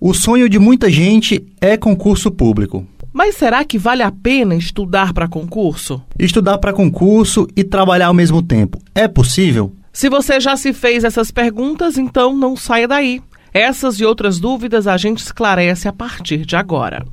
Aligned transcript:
O 0.00 0.14
sonho 0.14 0.48
de 0.48 0.60
muita 0.60 0.88
gente 0.88 1.44
é 1.60 1.76
concurso 1.76 2.30
público. 2.30 2.86
Mas 3.12 3.34
será 3.34 3.64
que 3.64 3.76
vale 3.76 4.00
a 4.00 4.12
pena 4.12 4.54
estudar 4.54 5.12
para 5.12 5.26
concurso? 5.26 6.00
Estudar 6.16 6.58
para 6.58 6.72
concurso 6.72 7.48
e 7.56 7.64
trabalhar 7.64 8.06
ao 8.06 8.14
mesmo 8.14 8.40
tempo 8.40 8.78
é 8.94 9.08
possível? 9.08 9.72
Se 9.92 10.08
você 10.08 10.38
já 10.38 10.56
se 10.56 10.72
fez 10.72 11.02
essas 11.02 11.32
perguntas, 11.32 11.98
então 11.98 12.36
não 12.36 12.54
saia 12.54 12.86
daí. 12.86 13.20
Essas 13.52 13.98
e 13.98 14.04
outras 14.04 14.38
dúvidas 14.38 14.86
a 14.86 14.96
gente 14.96 15.18
esclarece 15.18 15.88
a 15.88 15.92
partir 15.92 16.46
de 16.46 16.54
agora. 16.54 17.04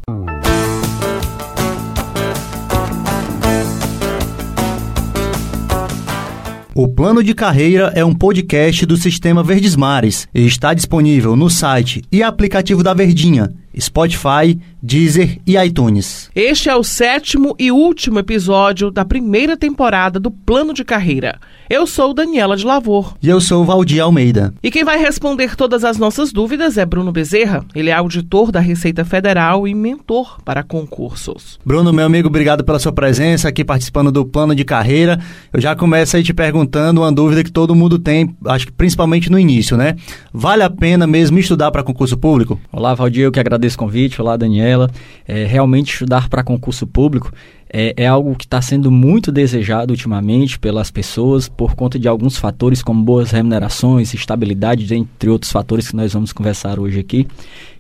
O 6.77 6.89
Plano 6.89 7.23
de 7.23 7.33
Carreira 7.33 7.93
é 7.95 8.03
um 8.03 8.13
podcast 8.13 8.85
do 8.85 8.97
Sistema 8.97 9.41
Verdes 9.41 9.77
Mares 9.77 10.27
e 10.35 10.45
está 10.45 10.73
disponível 10.73 11.33
no 11.33 11.49
site 11.49 12.03
e 12.11 12.21
aplicativo 12.21 12.83
da 12.83 12.93
Verdinha, 12.93 13.49
Spotify, 13.79 14.59
Deezer 14.81 15.39
e 15.47 15.57
iTunes. 15.57 16.29
Este 16.35 16.69
é 16.69 16.75
o 16.75 16.83
sétimo 16.83 17.55
e 17.57 17.71
último 17.71 18.19
episódio 18.19 18.91
da 18.91 19.03
primeira 19.03 19.57
temporada 19.57 20.19
do 20.19 20.29
Plano 20.29 20.73
de 20.73 20.83
Carreira. 20.83 21.39
Eu 21.67 21.87
sou 21.87 22.13
Daniela 22.13 22.55
de 22.55 22.63
Lavor. 22.63 23.17
E 23.21 23.27
eu 23.27 23.41
sou 23.41 23.65
Valdir 23.65 24.03
Almeida. 24.03 24.53
E 24.61 24.69
quem 24.69 24.83
vai 24.83 24.99
responder 24.99 25.55
todas 25.55 25.83
as 25.83 25.97
nossas 25.97 26.31
dúvidas 26.31 26.77
é 26.77 26.85
Bruno 26.85 27.11
Bezerra. 27.11 27.65
Ele 27.73 27.89
é 27.89 27.93
auditor 27.93 28.51
da 28.51 28.59
Receita 28.59 29.03
Federal 29.03 29.67
e 29.67 29.73
mentor 29.73 30.39
para 30.45 30.61
concursos. 30.61 31.59
Bruno, 31.65 31.91
meu 31.91 32.05
amigo, 32.05 32.27
obrigado 32.27 32.63
pela 32.63 32.77
sua 32.77 32.91
presença 32.91 33.49
aqui 33.49 33.65
participando 33.65 34.11
do 34.11 34.23
Plano 34.23 34.53
de 34.53 34.63
Carreira. 34.63 35.19
Eu 35.51 35.59
já 35.59 35.75
começo 35.75 36.15
aí 36.15 36.21
te 36.21 36.33
perguntando 36.33 37.01
uma 37.01 37.11
dúvida 37.11 37.43
que 37.43 37.51
todo 37.51 37.73
mundo 37.73 37.97
tem, 37.97 38.35
acho 38.45 38.67
que 38.67 38.71
principalmente 38.71 39.31
no 39.31 39.39
início, 39.39 39.75
né? 39.75 39.95
Vale 40.31 40.61
a 40.61 40.69
pena 40.69 41.07
mesmo 41.07 41.39
estudar 41.39 41.71
para 41.71 41.81
concurso 41.81 42.15
público? 42.15 42.59
Olá, 42.71 42.93
Valdir, 42.93 43.23
eu 43.23 43.31
que 43.31 43.39
agradeço 43.39 43.64
o 43.73 43.77
convite. 43.77 44.21
Olá, 44.21 44.37
Daniela. 44.37 44.89
É, 45.27 45.45
realmente 45.45 45.93
estudar 45.93 46.29
para 46.29 46.43
concurso 46.43 46.85
público 46.85 47.31
é, 47.77 47.93
é 47.97 48.07
algo 48.07 48.35
que 48.35 48.45
está 48.45 48.61
sendo 48.61 48.89
muito 48.89 49.33
desejado 49.33 49.91
ultimamente 49.91 50.57
pelas 50.57 50.89
pessoas 50.89 51.49
por 51.49 51.75
conta 51.75 51.99
de 51.99 52.07
alguns 52.07 52.37
fatores 52.37 52.81
como 52.81 53.03
boas 53.03 53.31
remunerações, 53.31 54.13
estabilidade, 54.13 54.93
entre 54.95 55.29
outros 55.29 55.51
fatores 55.51 55.89
que 55.89 55.95
nós 55.95 56.13
vamos 56.13 56.31
conversar 56.31 56.79
hoje 56.79 56.99
aqui. 56.99 57.27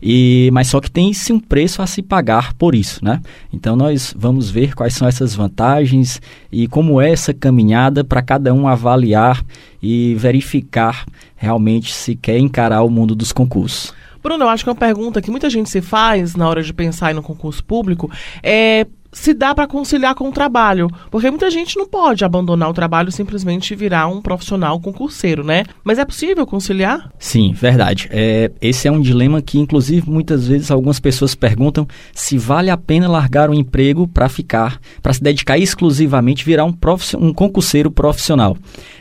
E, 0.01 0.49
mas 0.51 0.67
só 0.67 0.81
que 0.81 0.91
tem-se 0.91 1.31
um 1.31 1.39
preço 1.39 1.81
a 1.81 1.87
se 1.87 2.01
pagar 2.01 2.53
por 2.55 2.75
isso, 2.75 3.03
né? 3.03 3.21
Então 3.53 3.77
nós 3.77 4.13
vamos 4.17 4.49
ver 4.49 4.75
quais 4.75 4.93
são 4.93 5.07
essas 5.07 5.33
vantagens 5.33 6.21
e 6.51 6.67
como 6.67 6.99
é 6.99 7.11
essa 7.11 7.33
caminhada 7.33 8.03
para 8.03 8.21
cada 8.21 8.53
um 8.53 8.67
avaliar 8.67 9.45
e 9.81 10.13
verificar 10.15 11.05
realmente 11.37 11.93
se 11.93 12.15
quer 12.15 12.37
encarar 12.37 12.81
o 12.83 12.89
mundo 12.89 13.15
dos 13.15 13.31
concursos. 13.31 13.93
Bruno, 14.25 14.43
eu 14.43 14.49
acho 14.49 14.63
que 14.63 14.69
é 14.71 14.73
uma 14.73 14.79
pergunta 14.79 15.21
que 15.21 15.29
muita 15.29 15.51
gente 15.51 15.69
se 15.69 15.81
faz 15.81 16.35
na 16.35 16.49
hora 16.49 16.63
de 16.63 16.73
pensar 16.73 17.13
no 17.13 17.21
concurso 17.21 17.63
público 17.63 18.09
é 18.41 18.87
se 19.15 19.33
dá 19.33 19.55
para 19.55 19.65
conciliar 19.65 20.13
com 20.13 20.27
o 20.27 20.31
trabalho. 20.31 20.89
Porque 21.09 21.29
muita 21.31 21.49
gente 21.49 21.77
não 21.77 21.87
pode 21.87 22.25
abandonar 22.25 22.69
o 22.69 22.73
trabalho 22.73 23.09
e 23.09 23.11
simplesmente 23.13 23.73
virar 23.73 24.07
um 24.07 24.21
profissional 24.21 24.79
concurseiro, 24.79 25.43
né? 25.43 25.63
Mas 25.83 25.97
é 25.97 26.05
possível 26.05 26.45
conciliar? 26.45 27.09
Sim, 27.17 27.53
verdade. 27.53 28.09
É, 28.11 28.51
esse 28.61 28.87
é 28.87 28.91
um 28.91 28.99
dilema 28.99 29.41
que, 29.41 29.57
inclusive, 29.57 30.09
muitas 30.09 30.47
vezes 30.47 30.69
algumas 30.69 30.99
pessoas 30.99 31.33
perguntam 31.33 31.87
se 32.13 32.37
vale 32.37 32.69
a 32.69 32.77
pena 32.77 33.07
largar 33.07 33.49
o 33.49 33.53
um 33.53 33.55
emprego 33.55 34.05
para 34.05 34.27
ficar, 34.27 34.79
para 35.01 35.13
se 35.13 35.23
dedicar 35.23 35.57
exclusivamente, 35.57 36.43
virar 36.43 36.65
um, 36.65 36.75
um 37.19 37.33
concurseiro 37.33 37.89
profissional. 37.89 38.57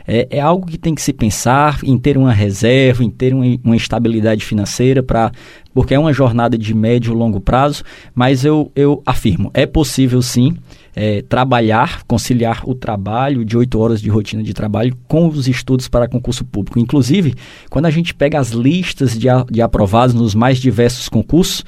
É, 0.07 0.27
é, 0.29 0.39
algo 0.39 0.67
que 0.67 0.77
tem 0.77 0.93
que 0.93 1.01
se 1.01 1.11
pensar 1.11 1.79
em 1.83 1.97
ter 1.97 2.17
uma 2.17 2.31
reserva, 2.31 3.03
em 3.03 3.09
ter 3.09 3.33
uma, 3.33 3.45
uma 3.63 3.75
estabilidade 3.75 4.45
financeira 4.45 5.01
para 5.01 5.31
porque 5.73 5.93
é 5.93 5.99
uma 5.99 6.13
jornada 6.13 6.57
de 6.57 6.73
médio 6.73 7.13
e 7.13 7.17
longo 7.17 7.41
prazo, 7.41 7.83
mas 8.13 8.45
eu, 8.45 8.71
eu 8.73 9.03
afirmo, 9.05 9.51
é 9.53 9.65
possível 9.65 10.21
sim 10.21 10.55
é, 10.95 11.21
trabalhar, 11.23 12.03
conciliar 12.03 12.61
o 12.65 12.73
trabalho 12.73 13.43
de 13.43 13.57
oito 13.57 13.77
horas 13.77 14.01
de 14.01 14.09
rotina 14.09 14.41
de 14.41 14.53
trabalho 14.53 14.97
com 15.07 15.27
os 15.27 15.47
estudos 15.47 15.89
para 15.89 16.07
concurso 16.07 16.45
público. 16.45 16.79
Inclusive, 16.79 17.35
quando 17.69 17.87
a 17.87 17.91
gente 17.91 18.13
pega 18.15 18.39
as 18.39 18.51
listas 18.51 19.17
de, 19.17 19.27
de 19.51 19.61
aprovados 19.61 20.15
nos 20.15 20.33
mais 20.33 20.59
diversos 20.59 21.09
concursos, 21.09 21.65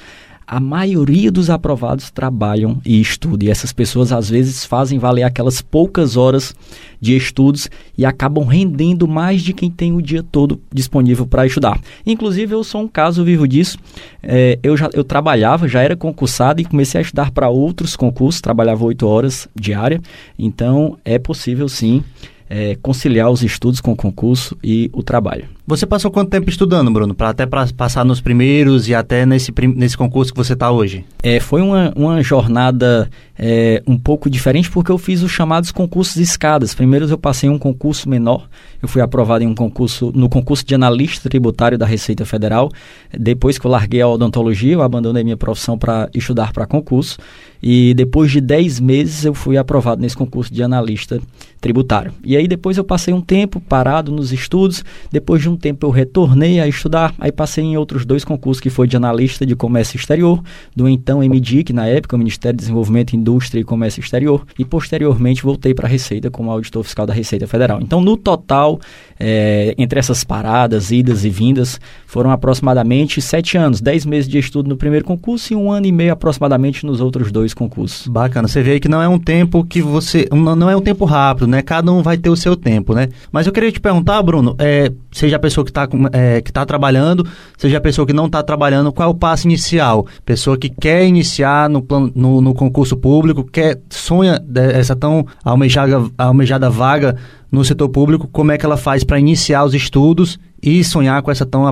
a 0.47 0.61
maioria 0.61 1.29
dos 1.29 1.49
aprovados 1.49 2.09
trabalham 2.09 2.79
e 2.85 3.01
estudam. 3.01 3.45
E 3.45 3.51
essas 3.51 3.73
pessoas, 3.73 4.13
às 4.13 4.29
vezes, 4.29 4.63
fazem 4.63 4.97
valer 4.97 5.23
aquelas 5.23 5.61
poucas 5.61 6.15
horas 6.15 6.55
de 7.01 7.17
estudos 7.17 7.69
e 7.97 8.05
acabam 8.05 8.45
rendendo 8.45 9.09
mais 9.09 9.41
de 9.41 9.51
quem 9.51 9.69
tem 9.69 9.93
o 9.93 10.01
dia 10.01 10.23
todo 10.23 10.61
disponível 10.73 11.27
para 11.27 11.45
estudar. 11.45 11.81
Inclusive, 12.05 12.55
eu 12.55 12.63
sou 12.63 12.83
um 12.83 12.87
caso 12.87 13.25
vivo 13.25 13.45
disso. 13.45 13.77
É, 14.23 14.57
eu, 14.63 14.77
já, 14.77 14.89
eu 14.93 15.03
trabalhava, 15.03 15.67
já 15.67 15.81
era 15.81 15.97
concursado 15.97 16.61
e 16.61 16.65
comecei 16.65 16.99
a 16.99 17.01
estudar 17.01 17.31
para 17.31 17.49
outros 17.49 17.97
concursos, 17.97 18.39
trabalhava 18.39 18.85
oito 18.85 19.05
horas 19.05 19.49
diária. 19.53 20.01
Então, 20.39 20.97
é 21.03 21.19
possível 21.19 21.67
sim 21.67 22.01
é, 22.49 22.75
conciliar 22.81 23.29
os 23.29 23.43
estudos 23.43 23.81
com 23.81 23.91
o 23.91 23.97
concurso 23.97 24.57
e 24.63 24.89
o 24.93 25.03
trabalho. 25.03 25.56
Você 25.69 25.85
passou 25.85 26.09
quanto 26.09 26.29
tempo 26.29 26.49
estudando, 26.49 26.89
Bruno, 26.89 27.13
para 27.13 27.27
até 27.27 27.45
pra 27.45 27.67
passar 27.75 28.05
nos 28.05 28.21
primeiros 28.21 28.87
e 28.87 28.95
até 28.95 29.25
nesse, 29.25 29.53
nesse 29.75 29.97
concurso 29.97 30.31
que 30.31 30.37
você 30.37 30.53
está 30.53 30.71
hoje? 30.71 31.03
É, 31.21 31.41
foi 31.41 31.61
uma, 31.61 31.91
uma 31.93 32.23
jornada 32.23 33.09
é, 33.37 33.83
um 33.85 33.97
pouco 33.97 34.29
diferente 34.29 34.71
porque 34.71 34.89
eu 34.89 34.97
fiz 34.97 35.21
os 35.21 35.29
chamados 35.29 35.69
concursos 35.69 36.15
escadas. 36.15 36.73
Primeiro 36.73 37.05
eu 37.09 37.17
passei 37.17 37.49
um 37.49 37.59
concurso 37.59 38.07
menor, 38.07 38.47
eu 38.81 38.87
fui 38.87 39.01
aprovado 39.01 39.43
em 39.43 39.47
um 39.47 39.53
concurso 39.53 40.09
no 40.15 40.29
concurso 40.29 40.65
de 40.65 40.73
analista 40.73 41.29
tributário 41.29 41.77
da 41.77 41.85
Receita 41.85 42.25
Federal. 42.25 42.71
Depois 43.11 43.59
que 43.59 43.67
eu 43.67 43.71
larguei 43.71 43.99
a 43.99 44.07
odontologia, 44.07 44.71
eu 44.71 44.81
abandonei 44.81 45.21
minha 45.21 45.35
profissão 45.35 45.77
para 45.77 46.09
estudar 46.13 46.53
para 46.53 46.65
concurso. 46.65 47.17
E 47.61 47.93
depois 47.95 48.31
de 48.31 48.39
10 48.39 48.79
meses 48.79 49.25
eu 49.25 49.33
fui 49.33 49.57
aprovado 49.57 50.01
nesse 50.01 50.15
concurso 50.15 50.53
de 50.53 50.61
analista 50.61 51.19
tributário. 51.59 52.13
E 52.23 52.37
aí 52.37 52.47
depois 52.47 52.77
eu 52.77 52.83
passei 52.83 53.13
um 53.13 53.21
tempo 53.21 53.59
parado 53.59 54.11
nos 54.11 54.31
estudos, 54.31 54.85
depois 55.11 55.41
de 55.41 55.49
um 55.49 55.56
tempo 55.57 55.85
eu 55.85 55.89
retornei 55.89 56.59
a 56.59 56.67
estudar, 56.67 57.13
aí 57.19 57.31
passei 57.31 57.63
em 57.63 57.77
outros 57.77 58.05
dois 58.05 58.23
concursos, 58.23 58.61
que 58.61 58.69
foi 58.69 58.87
de 58.87 58.95
analista 58.95 59.45
de 59.45 59.55
comércio 59.55 59.97
exterior, 59.97 60.41
do 60.75 60.87
então 60.87 61.19
MDIC, 61.19 61.73
na 61.73 61.87
época, 61.87 62.15
o 62.15 62.19
Ministério 62.19 62.55
de 62.55 62.61
Desenvolvimento, 62.61 63.15
Indústria 63.15 63.59
e 63.59 63.63
Comércio 63.63 63.99
Exterior, 63.99 64.45
e 64.57 64.63
posteriormente 64.63 65.43
voltei 65.43 65.73
para 65.73 65.87
a 65.87 65.89
Receita 65.89 66.29
como 66.29 66.51
auditor 66.51 66.83
fiscal 66.83 67.05
da 67.05 67.13
Receita 67.13 67.47
Federal. 67.47 67.79
Então, 67.81 67.99
no 67.99 68.15
total, 68.15 68.79
é, 69.19 69.73
entre 69.77 69.99
essas 69.99 70.23
paradas, 70.23 70.91
idas 70.91 71.25
e 71.25 71.29
vindas, 71.29 71.79
foram 72.05 72.31
aproximadamente 72.31 73.21
sete 73.21 73.57
anos, 73.57 73.81
dez 73.81 74.05
meses 74.05 74.29
de 74.29 74.37
estudo 74.37 74.69
no 74.69 74.77
primeiro 74.77 75.05
concurso 75.05 75.53
e 75.53 75.55
um 75.55 75.71
ano 75.71 75.85
e 75.85 75.91
meio 75.91 76.13
aproximadamente 76.13 76.85
nos 76.85 77.01
outros 77.01 77.31
dois 77.31 77.53
concursos. 77.53 78.07
Bacana, 78.07 78.47
você 78.47 78.61
vê 78.61 78.71
aí 78.73 78.79
que 78.79 78.87
não 78.87 79.01
é 79.01 79.07
um 79.07 79.19
tempo 79.19 79.63
que 79.63 79.81
você. 79.81 80.27
Não 80.31 80.69
é 80.69 80.75
um 80.75 80.81
tempo 80.81 81.05
rápido, 81.05 81.47
né? 81.47 81.61
Cada 81.61 81.91
um 81.91 82.01
vai 82.01 82.17
ter 82.17 82.29
o 82.29 82.35
seu 82.35 82.55
tempo, 82.55 82.93
né? 82.93 83.09
Mas 83.31 83.47
eu 83.47 83.53
queria 83.53 83.71
te 83.71 83.79
perguntar, 83.79 84.21
Bruno, 84.21 84.55
é, 84.59 84.91
seja 85.17 85.35
a 85.35 85.39
pessoa 85.39 85.65
que 85.65 85.71
está 85.71 85.87
é, 86.13 86.41
que 86.41 86.51
tá 86.51 86.65
trabalhando, 86.65 87.27
seja 87.57 87.77
a 87.77 87.81
pessoa 87.81 88.05
que 88.05 88.13
não 88.13 88.27
está 88.27 88.43
trabalhando, 88.43 88.91
qual 88.93 89.09
é 89.09 89.11
o 89.11 89.15
passo 89.15 89.47
inicial? 89.47 90.05
Pessoa 90.25 90.57
que 90.57 90.69
quer 90.69 91.05
iniciar 91.05 91.69
no, 91.69 91.85
no, 92.13 92.41
no 92.41 92.53
concurso 92.53 92.95
público, 92.95 93.43
quer, 93.43 93.79
sonha 93.89 94.41
essa 94.73 94.95
tão 94.95 95.25
almejada, 95.43 96.03
almejada 96.17 96.69
vaga 96.69 97.15
no 97.51 97.63
setor 97.63 97.89
público, 97.89 98.27
como 98.31 98.51
é 98.51 98.57
que 98.57 98.65
ela 98.65 98.77
faz 98.77 99.03
para 99.03 99.19
iniciar 99.19 99.63
os 99.63 99.73
estudos 99.73 100.37
e 100.61 100.83
sonhar 100.83 101.21
com 101.21 101.31
essa 101.31 101.45
tão, 101.45 101.63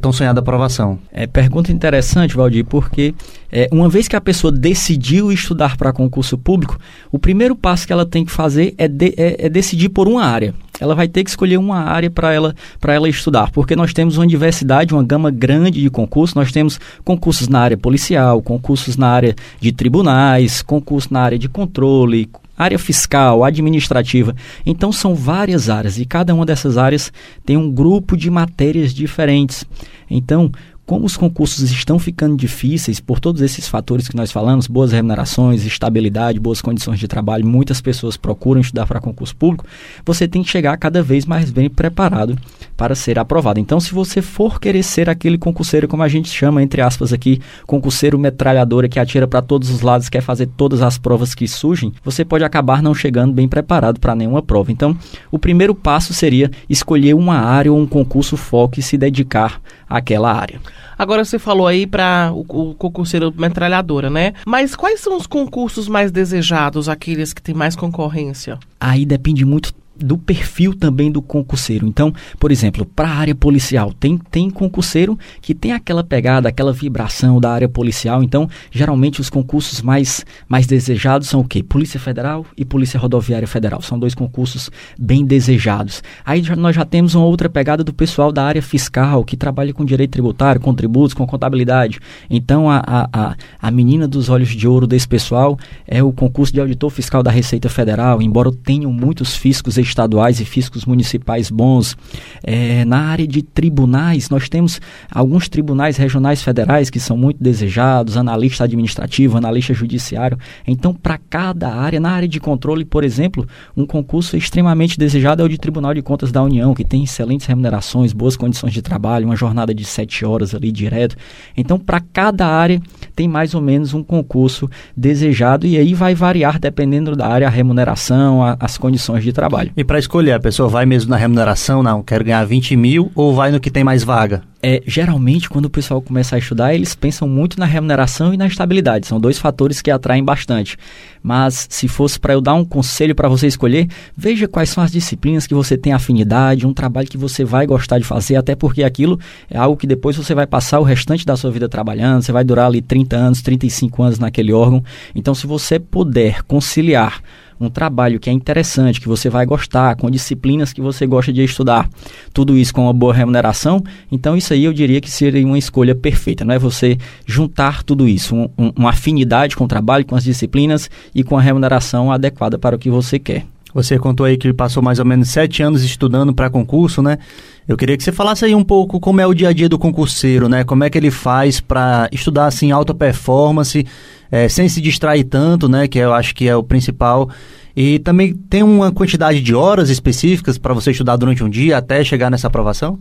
tão 0.00 0.12
sonhada 0.12 0.40
aprovação? 0.40 0.98
É 1.12 1.26
pergunta 1.26 1.70
interessante, 1.70 2.34
Valdir, 2.34 2.64
porque 2.64 3.14
é, 3.50 3.68
uma 3.70 3.88
vez 3.88 4.08
que 4.08 4.16
a 4.16 4.20
pessoa 4.20 4.50
decidiu 4.50 5.30
estudar 5.30 5.76
para 5.76 5.92
concurso 5.92 6.38
público, 6.38 6.78
o 7.10 7.18
primeiro 7.18 7.54
passo 7.54 7.86
que 7.86 7.92
ela 7.92 8.06
tem 8.06 8.24
que 8.24 8.32
fazer 8.32 8.74
é, 8.78 8.88
de, 8.88 9.14
é, 9.16 9.46
é 9.46 9.48
decidir 9.48 9.90
por 9.90 10.08
uma 10.08 10.24
área. 10.24 10.54
Ela 10.82 10.96
vai 10.96 11.06
ter 11.06 11.22
que 11.22 11.30
escolher 11.30 11.58
uma 11.58 11.78
área 11.78 12.10
para 12.10 12.32
ela, 12.32 12.56
ela 12.88 13.08
estudar, 13.08 13.52
porque 13.52 13.76
nós 13.76 13.92
temos 13.92 14.16
uma 14.16 14.26
diversidade, 14.26 14.92
uma 14.92 15.04
gama 15.04 15.30
grande 15.30 15.80
de 15.80 15.88
concursos. 15.88 16.34
Nós 16.34 16.50
temos 16.50 16.80
concursos 17.04 17.46
na 17.46 17.60
área 17.60 17.76
policial, 17.76 18.42
concursos 18.42 18.96
na 18.96 19.06
área 19.06 19.36
de 19.60 19.70
tribunais, 19.70 20.60
concursos 20.60 21.08
na 21.08 21.20
área 21.20 21.38
de 21.38 21.48
controle, 21.48 22.28
área 22.58 22.80
fiscal, 22.80 23.44
administrativa. 23.44 24.34
Então 24.66 24.90
são 24.90 25.14
várias 25.14 25.70
áreas 25.70 25.98
e 25.98 26.04
cada 26.04 26.34
uma 26.34 26.44
dessas 26.44 26.76
áreas 26.76 27.12
tem 27.46 27.56
um 27.56 27.70
grupo 27.70 28.16
de 28.16 28.28
matérias 28.28 28.92
diferentes. 28.92 29.64
Então, 30.10 30.50
como 30.92 31.06
os 31.06 31.16
concursos 31.16 31.70
estão 31.70 31.98
ficando 31.98 32.36
difíceis 32.36 33.00
por 33.00 33.18
todos 33.18 33.40
esses 33.40 33.66
fatores 33.66 34.08
que 34.08 34.14
nós 34.14 34.30
falamos, 34.30 34.66
boas 34.66 34.92
remunerações, 34.92 35.64
estabilidade, 35.64 36.38
boas 36.38 36.60
condições 36.60 36.98
de 36.98 37.08
trabalho, 37.08 37.46
muitas 37.46 37.80
pessoas 37.80 38.18
procuram 38.18 38.60
estudar 38.60 38.86
para 38.86 39.00
concurso 39.00 39.34
público, 39.34 39.64
você 40.04 40.28
tem 40.28 40.42
que 40.42 40.50
chegar 40.50 40.76
cada 40.76 41.02
vez 41.02 41.24
mais 41.24 41.50
bem 41.50 41.70
preparado 41.70 42.36
para 42.76 42.94
ser 42.94 43.18
aprovado. 43.18 43.58
Então, 43.58 43.80
se 43.80 43.94
você 43.94 44.20
for 44.20 44.60
querer 44.60 44.82
ser 44.82 45.08
aquele 45.08 45.38
concurseiro, 45.38 45.88
como 45.88 46.02
a 46.02 46.08
gente 46.08 46.28
chama, 46.28 46.62
entre 46.62 46.82
aspas 46.82 47.10
aqui, 47.10 47.40
concurseiro 47.66 48.18
metralhadora 48.18 48.86
que 48.86 49.00
atira 49.00 49.26
para 49.26 49.40
todos 49.40 49.70
os 49.70 49.80
lados, 49.80 50.10
quer 50.10 50.20
fazer 50.20 50.48
todas 50.58 50.82
as 50.82 50.98
provas 50.98 51.34
que 51.34 51.48
surgem, 51.48 51.94
você 52.04 52.22
pode 52.22 52.44
acabar 52.44 52.82
não 52.82 52.94
chegando 52.94 53.32
bem 53.32 53.48
preparado 53.48 53.98
para 53.98 54.14
nenhuma 54.14 54.42
prova. 54.42 54.70
Então, 54.70 54.94
o 55.30 55.38
primeiro 55.38 55.74
passo 55.74 56.12
seria 56.12 56.50
escolher 56.68 57.14
uma 57.14 57.38
área 57.38 57.72
ou 57.72 57.78
um 57.78 57.86
concurso 57.86 58.36
foco 58.36 58.78
e 58.78 58.82
se 58.82 58.98
dedicar 58.98 59.58
aquela 59.96 60.32
área. 60.32 60.60
Agora 60.98 61.24
você 61.24 61.38
falou 61.38 61.66
aí 61.66 61.86
para 61.86 62.30
o, 62.32 62.70
o 62.70 62.74
concurseiro 62.74 63.32
metralhadora, 63.36 64.08
né? 64.08 64.34
Mas 64.46 64.76
quais 64.76 65.00
são 65.00 65.16
os 65.16 65.26
concursos 65.26 65.88
mais 65.88 66.12
desejados, 66.12 66.88
aqueles 66.88 67.32
que 67.32 67.42
têm 67.42 67.54
mais 67.54 67.74
concorrência? 67.74 68.58
Aí 68.78 69.04
depende 69.04 69.44
muito 69.44 69.74
do 70.02 70.18
perfil 70.18 70.74
também 70.74 71.10
do 71.10 71.22
concurseiro. 71.22 71.86
Então, 71.86 72.12
por 72.38 72.50
exemplo, 72.50 72.84
para 72.84 73.08
a 73.08 73.14
área 73.14 73.34
policial, 73.34 73.92
tem, 73.92 74.18
tem 74.30 74.50
concurseiro 74.50 75.18
que 75.40 75.54
tem 75.54 75.72
aquela 75.72 76.02
pegada, 76.02 76.48
aquela 76.48 76.72
vibração 76.72 77.40
da 77.40 77.52
área 77.52 77.68
policial. 77.68 78.22
Então, 78.22 78.48
geralmente 78.70 79.20
os 79.20 79.30
concursos 79.30 79.82
mais, 79.82 80.24
mais 80.48 80.66
desejados 80.66 81.28
são 81.28 81.40
o 81.40 81.44
quê? 81.44 81.62
Polícia 81.62 81.98
Federal 81.98 82.44
e 82.56 82.64
Polícia 82.64 82.98
Rodoviária 82.98 83.48
Federal. 83.48 83.82
São 83.82 83.98
dois 83.98 84.14
concursos 84.14 84.70
bem 84.98 85.24
desejados. 85.24 86.02
Aí 86.24 86.42
já, 86.42 86.56
nós 86.56 86.74
já 86.74 86.84
temos 86.84 87.14
uma 87.14 87.24
outra 87.24 87.48
pegada 87.48 87.84
do 87.84 87.92
pessoal 87.92 88.32
da 88.32 88.44
área 88.44 88.62
fiscal, 88.62 89.24
que 89.24 89.36
trabalha 89.36 89.72
com 89.72 89.84
direito 89.84 90.12
tributário, 90.12 90.60
com 90.60 90.74
tributos, 90.74 91.14
com 91.14 91.26
contabilidade. 91.26 91.98
Então, 92.28 92.70
a, 92.70 92.82
a, 92.86 93.08
a, 93.12 93.36
a 93.60 93.70
menina 93.70 94.06
dos 94.06 94.28
olhos 94.28 94.48
de 94.48 94.66
ouro 94.66 94.86
desse 94.86 95.08
pessoal 95.08 95.58
é 95.86 96.02
o 96.02 96.12
concurso 96.12 96.52
de 96.52 96.60
auditor 96.60 96.90
fiscal 96.90 97.22
da 97.22 97.30
Receita 97.30 97.68
Federal, 97.68 98.20
embora 98.20 98.52
tenham 98.52 98.92
muitos 98.92 99.34
fiscos 99.36 99.78
estaduais 99.92 100.40
e 100.40 100.44
fiscos 100.44 100.84
municipais 100.84 101.50
bons. 101.50 101.96
É, 102.42 102.84
na 102.84 102.98
área 102.98 103.26
de 103.26 103.42
tribunais, 103.42 104.28
nós 104.30 104.48
temos 104.48 104.80
alguns 105.10 105.48
tribunais 105.48 105.96
regionais 105.96 106.42
federais 106.42 106.90
que 106.90 106.98
são 106.98 107.16
muito 107.16 107.42
desejados, 107.42 108.16
analista 108.16 108.64
administrativo, 108.64 109.36
analista 109.36 109.74
judiciário. 109.74 110.38
Então, 110.66 110.94
para 110.94 111.18
cada 111.18 111.68
área, 111.72 112.00
na 112.00 112.10
área 112.10 112.28
de 112.28 112.40
controle, 112.40 112.84
por 112.84 113.04
exemplo, 113.04 113.46
um 113.76 113.86
concurso 113.86 114.36
extremamente 114.36 114.98
desejado 114.98 115.42
é 115.42 115.44
o 115.44 115.48
de 115.48 115.58
Tribunal 115.58 115.94
de 115.94 116.02
Contas 116.02 116.32
da 116.32 116.42
União, 116.42 116.74
que 116.74 116.84
tem 116.84 117.04
excelentes 117.04 117.46
remunerações, 117.46 118.12
boas 118.12 118.36
condições 118.36 118.72
de 118.72 118.82
trabalho, 118.82 119.26
uma 119.26 119.36
jornada 119.36 119.74
de 119.74 119.84
sete 119.84 120.24
horas 120.24 120.54
ali 120.54 120.72
direto. 120.72 121.16
Então, 121.56 121.78
para 121.78 122.00
cada 122.00 122.46
área, 122.46 122.80
tem 123.14 123.28
mais 123.28 123.54
ou 123.54 123.60
menos 123.60 123.94
um 123.94 124.02
concurso 124.02 124.68
desejado 124.96 125.66
e 125.66 125.76
aí 125.76 125.94
vai 125.94 126.14
variar 126.14 126.58
dependendo 126.58 127.14
da 127.14 127.26
área, 127.26 127.46
a 127.46 127.50
remuneração, 127.50 128.42
a, 128.42 128.56
as 128.58 128.78
condições 128.78 129.22
de 129.22 129.32
trabalho. 129.32 129.70
Para 129.84 129.98
escolher, 129.98 130.32
a 130.32 130.40
pessoa 130.40 130.68
vai 130.68 130.84
mesmo 130.84 131.10
na 131.10 131.16
remuneração, 131.16 131.82
não, 131.82 132.02
quero 132.02 132.24
ganhar 132.24 132.44
20 132.44 132.76
mil, 132.76 133.10
ou 133.14 133.34
vai 133.34 133.50
no 133.50 133.60
que 133.60 133.70
tem 133.70 133.84
mais 133.84 134.02
vaga? 134.02 134.42
É, 134.64 134.80
geralmente, 134.86 135.50
quando 135.50 135.64
o 135.64 135.70
pessoal 135.70 136.00
começa 136.00 136.36
a 136.36 136.38
estudar, 136.38 136.72
eles 136.72 136.94
pensam 136.94 137.26
muito 137.26 137.58
na 137.58 137.66
remuneração 137.66 138.32
e 138.32 138.36
na 138.36 138.46
estabilidade. 138.46 139.08
São 139.08 139.18
dois 139.18 139.36
fatores 139.36 139.82
que 139.82 139.90
atraem 139.90 140.22
bastante. 140.22 140.76
Mas, 141.20 141.66
se 141.68 141.88
fosse 141.88 142.20
para 142.20 142.34
eu 142.34 142.40
dar 142.40 142.54
um 142.54 142.64
conselho 142.64 143.12
para 143.12 143.28
você 143.28 143.48
escolher, 143.48 143.88
veja 144.16 144.46
quais 144.46 144.70
são 144.70 144.84
as 144.84 144.92
disciplinas 144.92 145.48
que 145.48 145.54
você 145.54 145.76
tem 145.76 145.92
afinidade, 145.92 146.64
um 146.64 146.72
trabalho 146.72 147.08
que 147.08 147.18
você 147.18 147.44
vai 147.44 147.66
gostar 147.66 147.98
de 147.98 148.04
fazer, 148.04 148.36
até 148.36 148.54
porque 148.54 148.84
aquilo 148.84 149.18
é 149.50 149.58
algo 149.58 149.76
que 149.76 149.86
depois 149.86 150.16
você 150.16 150.32
vai 150.32 150.46
passar 150.46 150.78
o 150.78 150.84
restante 150.84 151.26
da 151.26 151.36
sua 151.36 151.50
vida 151.50 151.68
trabalhando, 151.68 152.22
você 152.22 152.30
vai 152.30 152.44
durar 152.44 152.66
ali 152.66 152.80
30 152.80 153.16
anos, 153.16 153.42
35 153.42 154.02
anos 154.02 154.18
naquele 154.20 154.52
órgão. 154.52 154.84
Então, 155.12 155.34
se 155.34 155.44
você 155.44 155.80
puder 155.80 156.42
conciliar 156.44 157.20
um 157.60 157.68
trabalho 157.68 158.18
que 158.18 158.28
é 158.28 158.32
interessante, 158.32 159.00
que 159.00 159.08
você 159.08 159.28
vai 159.28 159.46
gostar, 159.46 159.96
com 159.96 160.10
disciplinas 160.10 160.72
que 160.72 160.80
você 160.80 161.06
gosta 161.06 161.32
de 161.32 161.42
estudar, 161.42 161.88
tudo 162.32 162.56
isso 162.56 162.74
com 162.74 162.82
uma 162.82 162.92
boa 162.92 163.14
remuneração, 163.14 163.82
então 164.10 164.36
isso 164.36 164.52
aí 164.52 164.64
eu 164.64 164.72
diria 164.72 165.00
que 165.00 165.10
seria 165.10 165.46
uma 165.46 165.58
escolha 165.58 165.94
perfeita, 165.94 166.44
não 166.44 166.54
é? 166.54 166.58
Você 166.58 166.98
juntar 167.26 167.82
tudo 167.82 168.08
isso, 168.08 168.34
um, 168.34 168.48
um, 168.58 168.72
uma 168.76 168.90
afinidade 168.90 169.56
com 169.56 169.64
o 169.64 169.68
trabalho, 169.68 170.04
com 170.04 170.16
as 170.16 170.24
disciplinas 170.24 170.90
e 171.14 171.22
com 171.22 171.36
a 171.36 171.40
remuneração 171.40 172.10
adequada 172.10 172.58
para 172.58 172.76
o 172.76 172.78
que 172.78 172.90
você 172.90 173.18
quer. 173.18 173.51
Você 173.74 173.98
contou 173.98 174.26
aí 174.26 174.36
que 174.36 174.52
passou 174.52 174.82
mais 174.82 174.98
ou 174.98 175.04
menos 175.04 175.30
sete 175.30 175.62
anos 175.62 175.82
estudando 175.82 176.34
para 176.34 176.50
concurso, 176.50 177.02
né? 177.02 177.18
Eu 177.66 177.76
queria 177.76 177.96
que 177.96 178.02
você 178.02 178.12
falasse 178.12 178.44
aí 178.44 178.54
um 178.54 178.64
pouco 178.64 179.00
como 179.00 179.20
é 179.20 179.26
o 179.26 179.32
dia 179.32 179.48
a 179.48 179.52
dia 179.52 179.68
do 179.68 179.78
concurseiro, 179.78 180.48
né? 180.48 180.62
Como 180.62 180.84
é 180.84 180.90
que 180.90 180.98
ele 180.98 181.10
faz 181.10 181.60
para 181.60 182.08
estudar 182.12 182.46
assim 182.46 182.70
alta 182.70 182.92
performance, 182.92 183.86
é, 184.30 184.48
sem 184.48 184.68
se 184.68 184.80
distrair 184.80 185.24
tanto, 185.24 185.68
né? 185.68 185.88
Que 185.88 185.98
eu 185.98 186.12
acho 186.12 186.34
que 186.34 186.48
é 186.48 186.54
o 186.54 186.62
principal. 186.62 187.30
E 187.74 187.98
também 188.00 188.34
tem 188.34 188.62
uma 188.62 188.92
quantidade 188.92 189.40
de 189.40 189.54
horas 189.54 189.88
específicas 189.88 190.58
para 190.58 190.74
você 190.74 190.90
estudar 190.90 191.16
durante 191.16 191.42
um 191.42 191.48
dia 191.48 191.78
até 191.78 192.04
chegar 192.04 192.30
nessa 192.30 192.48
aprovação? 192.48 192.98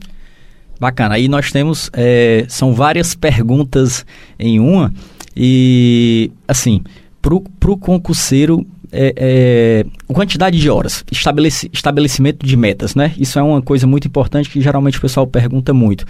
Bacana. 0.79 1.15
Aí 1.15 1.27
nós 1.27 1.51
temos 1.51 1.89
é, 1.93 2.45
são 2.47 2.73
várias 2.73 3.13
perguntas 3.13 4.05
em 4.39 4.59
uma 4.59 4.93
e 5.35 6.31
assim 6.47 6.81
para 7.21 7.35
o 7.35 7.77
concurseiro 7.77 8.65
é, 8.91 9.13
é, 9.17 10.13
quantidade 10.13 10.59
de 10.59 10.69
horas, 10.69 11.03
estabeleci, 11.11 11.69
estabelecimento 11.71 12.45
de 12.45 12.57
metas, 12.57 12.93
né? 12.95 13.13
Isso 13.17 13.39
é 13.39 13.41
uma 13.41 13.61
coisa 13.61 13.87
muito 13.87 14.07
importante 14.07 14.49
que 14.49 14.61
geralmente 14.61 14.97
o 14.97 15.01
pessoal 15.01 15.25
pergunta 15.25 15.73
muito. 15.73 16.05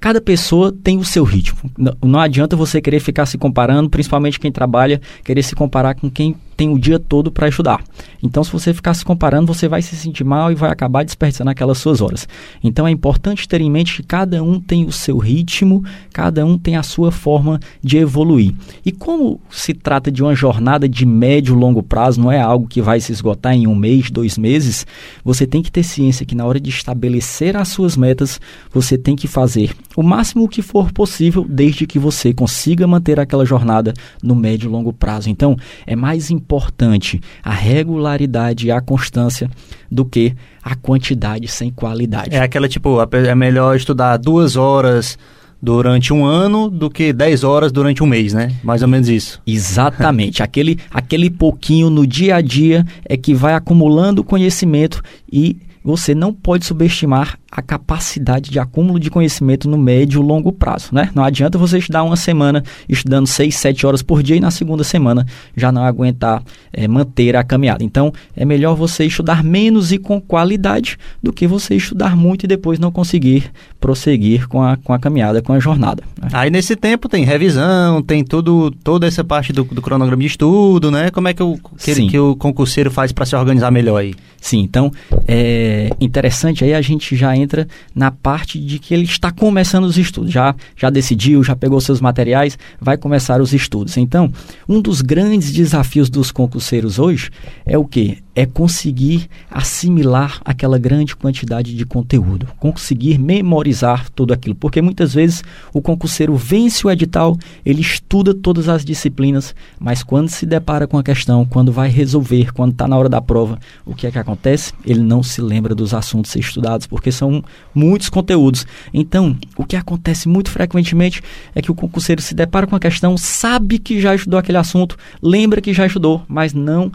Cada 0.00 0.20
pessoa 0.20 0.72
tem 0.72 0.98
o 0.98 1.04
seu 1.04 1.24
ritmo. 1.24 1.70
Não, 1.78 1.96
não 2.02 2.20
adianta 2.20 2.56
você 2.56 2.80
querer 2.80 3.00
ficar 3.00 3.26
se 3.26 3.38
comparando, 3.38 3.88
principalmente 3.88 4.40
quem 4.40 4.50
trabalha, 4.52 5.00
querer 5.24 5.42
se 5.42 5.54
comparar 5.54 5.94
com 5.94 6.10
quem 6.10 6.36
tem 6.56 6.68
o 6.68 6.78
dia 6.78 6.98
todo 6.98 7.30
para 7.30 7.48
estudar. 7.48 7.82
Então, 8.22 8.42
se 8.42 8.50
você 8.50 8.72
ficar 8.72 8.94
se 8.94 9.04
comparando, 9.04 9.52
você 9.52 9.68
vai 9.68 9.82
se 9.82 9.94
sentir 9.96 10.24
mal 10.24 10.50
e 10.50 10.54
vai 10.54 10.70
acabar 10.70 11.04
desperdiçando 11.04 11.50
aquelas 11.50 11.78
suas 11.78 12.00
horas. 12.00 12.26
Então, 12.62 12.86
é 12.86 12.90
importante 12.90 13.46
ter 13.46 13.60
em 13.60 13.70
mente 13.70 13.96
que 13.96 14.02
cada 14.02 14.42
um 14.42 14.58
tem 14.58 14.86
o 14.86 14.92
seu 14.92 15.18
ritmo, 15.18 15.84
cada 16.12 16.44
um 16.44 16.56
tem 16.56 16.76
a 16.76 16.82
sua 16.82 17.12
forma 17.12 17.60
de 17.82 17.98
evoluir. 17.98 18.54
E 18.84 18.90
como 18.90 19.40
se 19.50 19.74
trata 19.74 20.10
de 20.10 20.22
uma 20.22 20.34
jornada 20.34 20.88
de 20.88 21.04
médio 21.04 21.54
longo 21.54 21.82
prazo, 21.82 22.20
não 22.20 22.32
é 22.32 22.40
algo 22.40 22.66
que 22.66 22.80
vai 22.80 23.00
se 23.00 23.12
esgotar 23.12 23.52
em 23.52 23.66
um 23.66 23.74
mês, 23.74 24.10
dois 24.10 24.38
meses, 24.38 24.86
você 25.22 25.46
tem 25.46 25.62
que 25.62 25.70
ter 25.70 25.82
ciência 25.82 26.24
que 26.24 26.34
na 26.34 26.46
hora 26.46 26.60
de 26.60 26.70
estabelecer 26.70 27.56
as 27.56 27.68
suas 27.68 27.96
metas, 27.96 28.40
você 28.72 28.96
tem 28.96 29.14
que 29.14 29.28
fazer 29.28 29.74
o 29.96 30.02
máximo 30.02 30.48
que 30.48 30.62
for 30.62 30.92
possível, 30.92 31.46
desde 31.48 31.86
que 31.86 31.98
você 31.98 32.32
consiga 32.32 32.86
manter 32.86 33.20
aquela 33.20 33.44
jornada 33.44 33.92
no 34.22 34.34
médio 34.34 34.68
e 34.68 34.72
longo 34.72 34.92
prazo. 34.92 35.28
Então, 35.28 35.56
é 35.86 35.94
mais 35.94 36.30
importante 36.30 36.43
importante 36.44 37.20
a 37.42 37.52
regularidade 37.52 38.66
e 38.66 38.70
a 38.70 38.80
constância 38.80 39.50
do 39.90 40.04
que 40.04 40.34
a 40.62 40.76
quantidade 40.76 41.48
sem 41.48 41.70
qualidade. 41.70 42.34
É 42.34 42.40
aquela 42.40 42.68
tipo, 42.68 42.98
é 43.00 43.34
melhor 43.34 43.74
estudar 43.74 44.18
duas 44.18 44.54
horas 44.54 45.18
durante 45.60 46.12
um 46.12 46.26
ano 46.26 46.68
do 46.68 46.90
que 46.90 47.10
10 47.10 47.42
horas 47.42 47.72
durante 47.72 48.02
um 48.02 48.06
mês, 48.06 48.34
né? 48.34 48.52
Mais 48.62 48.82
ou 48.82 48.88
menos 48.88 49.08
isso. 49.08 49.40
Exatamente. 49.46 50.42
aquele, 50.42 50.78
aquele 50.90 51.30
pouquinho 51.30 51.88
no 51.88 52.06
dia 52.06 52.36
a 52.36 52.42
dia 52.42 52.84
é 53.06 53.16
que 53.16 53.32
vai 53.32 53.54
acumulando 53.54 54.22
conhecimento 54.22 55.02
e 55.32 55.56
você 55.82 56.14
não 56.14 56.34
pode 56.34 56.66
subestimar 56.66 57.38
a 57.54 57.62
capacidade 57.62 58.50
de 58.50 58.58
acúmulo 58.58 58.98
de 58.98 59.08
conhecimento 59.08 59.70
no 59.70 59.78
médio 59.78 60.20
e 60.20 60.26
longo 60.26 60.50
prazo, 60.50 60.88
né? 60.90 61.10
Não 61.14 61.22
adianta 61.22 61.56
você 61.56 61.78
estudar 61.78 62.02
uma 62.02 62.16
semana 62.16 62.64
estudando 62.88 63.28
6, 63.28 63.54
7 63.54 63.86
horas 63.86 64.02
por 64.02 64.24
dia 64.24 64.34
e 64.34 64.40
na 64.40 64.50
segunda 64.50 64.82
semana 64.82 65.24
já 65.56 65.70
não 65.70 65.84
aguentar 65.84 66.42
é, 66.72 66.88
manter 66.88 67.36
a 67.36 67.44
caminhada. 67.44 67.84
Então, 67.84 68.12
é 68.36 68.44
melhor 68.44 68.74
você 68.74 69.04
estudar 69.04 69.44
menos 69.44 69.92
e 69.92 69.98
com 69.98 70.20
qualidade 70.20 70.98
do 71.22 71.32
que 71.32 71.46
você 71.46 71.76
estudar 71.76 72.16
muito 72.16 72.42
e 72.42 72.48
depois 72.48 72.80
não 72.80 72.90
conseguir 72.90 73.52
prosseguir 73.78 74.48
com 74.48 74.60
a, 74.60 74.76
com 74.76 74.92
a 74.92 74.98
caminhada, 74.98 75.40
com 75.40 75.52
a 75.52 75.60
jornada. 75.60 76.02
Né? 76.20 76.30
Aí, 76.32 76.50
nesse 76.50 76.74
tempo, 76.74 77.08
tem 77.08 77.24
revisão, 77.24 78.02
tem 78.02 78.24
tudo, 78.24 78.72
toda 78.82 79.06
essa 79.06 79.22
parte 79.22 79.52
do, 79.52 79.62
do 79.62 79.80
cronograma 79.80 80.20
de 80.20 80.26
estudo, 80.26 80.90
né? 80.90 81.08
Como 81.12 81.28
é 81.28 81.34
que 81.34 81.42
o, 81.42 81.56
que, 81.78 82.08
que 82.08 82.18
o 82.18 82.34
concurseiro 82.34 82.90
faz 82.90 83.12
para 83.12 83.24
se 83.24 83.36
organizar 83.36 83.70
melhor 83.70 83.98
aí? 83.98 84.12
Sim, 84.40 84.60
então, 84.60 84.90
é 85.26 85.88
interessante 86.00 86.64
aí 86.64 86.74
a 86.74 86.82
gente 86.82 87.16
já 87.16 87.34
entra 87.34 87.43
entra 87.44 87.68
na 87.94 88.10
parte 88.10 88.58
de 88.58 88.78
que 88.78 88.92
ele 88.92 89.04
está 89.04 89.30
começando 89.30 89.84
os 89.84 89.96
estudos. 89.96 90.32
Já, 90.32 90.54
já 90.76 90.90
decidiu, 90.90 91.44
já 91.44 91.54
pegou 91.54 91.80
seus 91.80 92.00
materiais, 92.00 92.58
vai 92.80 92.96
começar 92.96 93.40
os 93.40 93.52
estudos. 93.52 93.96
Então, 93.96 94.32
um 94.68 94.80
dos 94.80 95.00
grandes 95.00 95.52
desafios 95.52 96.10
dos 96.10 96.32
concurseiros 96.32 96.98
hoje 96.98 97.30
é 97.64 97.78
o 97.78 97.84
que? 97.84 98.23
É 98.34 98.44
conseguir 98.44 99.28
assimilar 99.50 100.40
aquela 100.44 100.78
grande 100.78 101.14
quantidade 101.14 101.74
de 101.74 101.86
conteúdo, 101.86 102.48
conseguir 102.58 103.18
memorizar 103.18 104.10
tudo 104.10 104.34
aquilo, 104.34 104.54
porque 104.54 104.82
muitas 104.82 105.14
vezes 105.14 105.42
o 105.72 105.80
concurseiro 105.80 106.34
vence 106.36 106.86
o 106.86 106.90
edital, 106.90 107.36
ele 107.64 107.80
estuda 107.80 108.34
todas 108.34 108.68
as 108.68 108.84
disciplinas, 108.84 109.54
mas 109.78 110.02
quando 110.02 110.28
se 110.28 110.44
depara 110.44 110.86
com 110.86 110.98
a 110.98 111.02
questão, 111.02 111.44
quando 111.44 111.70
vai 111.70 111.88
resolver, 111.88 112.52
quando 112.52 112.72
está 112.72 112.88
na 112.88 112.96
hora 112.96 113.08
da 113.08 113.20
prova, 113.20 113.58
o 113.86 113.94
que 113.94 114.06
é 114.06 114.10
que 114.10 114.18
acontece? 114.18 114.72
Ele 114.84 115.00
não 115.00 115.22
se 115.22 115.40
lembra 115.40 115.74
dos 115.74 115.94
assuntos 115.94 116.34
estudados, 116.34 116.86
porque 116.86 117.12
são 117.12 117.42
muitos 117.74 118.08
conteúdos. 118.08 118.66
Então, 118.92 119.36
o 119.56 119.64
que 119.64 119.76
acontece 119.76 120.28
muito 120.28 120.50
frequentemente 120.50 121.22
é 121.54 121.62
que 121.62 121.70
o 121.70 121.74
concurseiro 121.74 122.20
se 122.20 122.34
depara 122.34 122.66
com 122.66 122.74
a 122.74 122.80
questão, 122.80 123.16
sabe 123.16 123.78
que 123.78 124.00
já 124.00 124.14
estudou 124.14 124.38
aquele 124.38 124.58
assunto, 124.58 124.96
lembra 125.22 125.60
que 125.60 125.72
já 125.72 125.86
estudou, 125.86 126.22
mas 126.28 126.52
não 126.52 126.90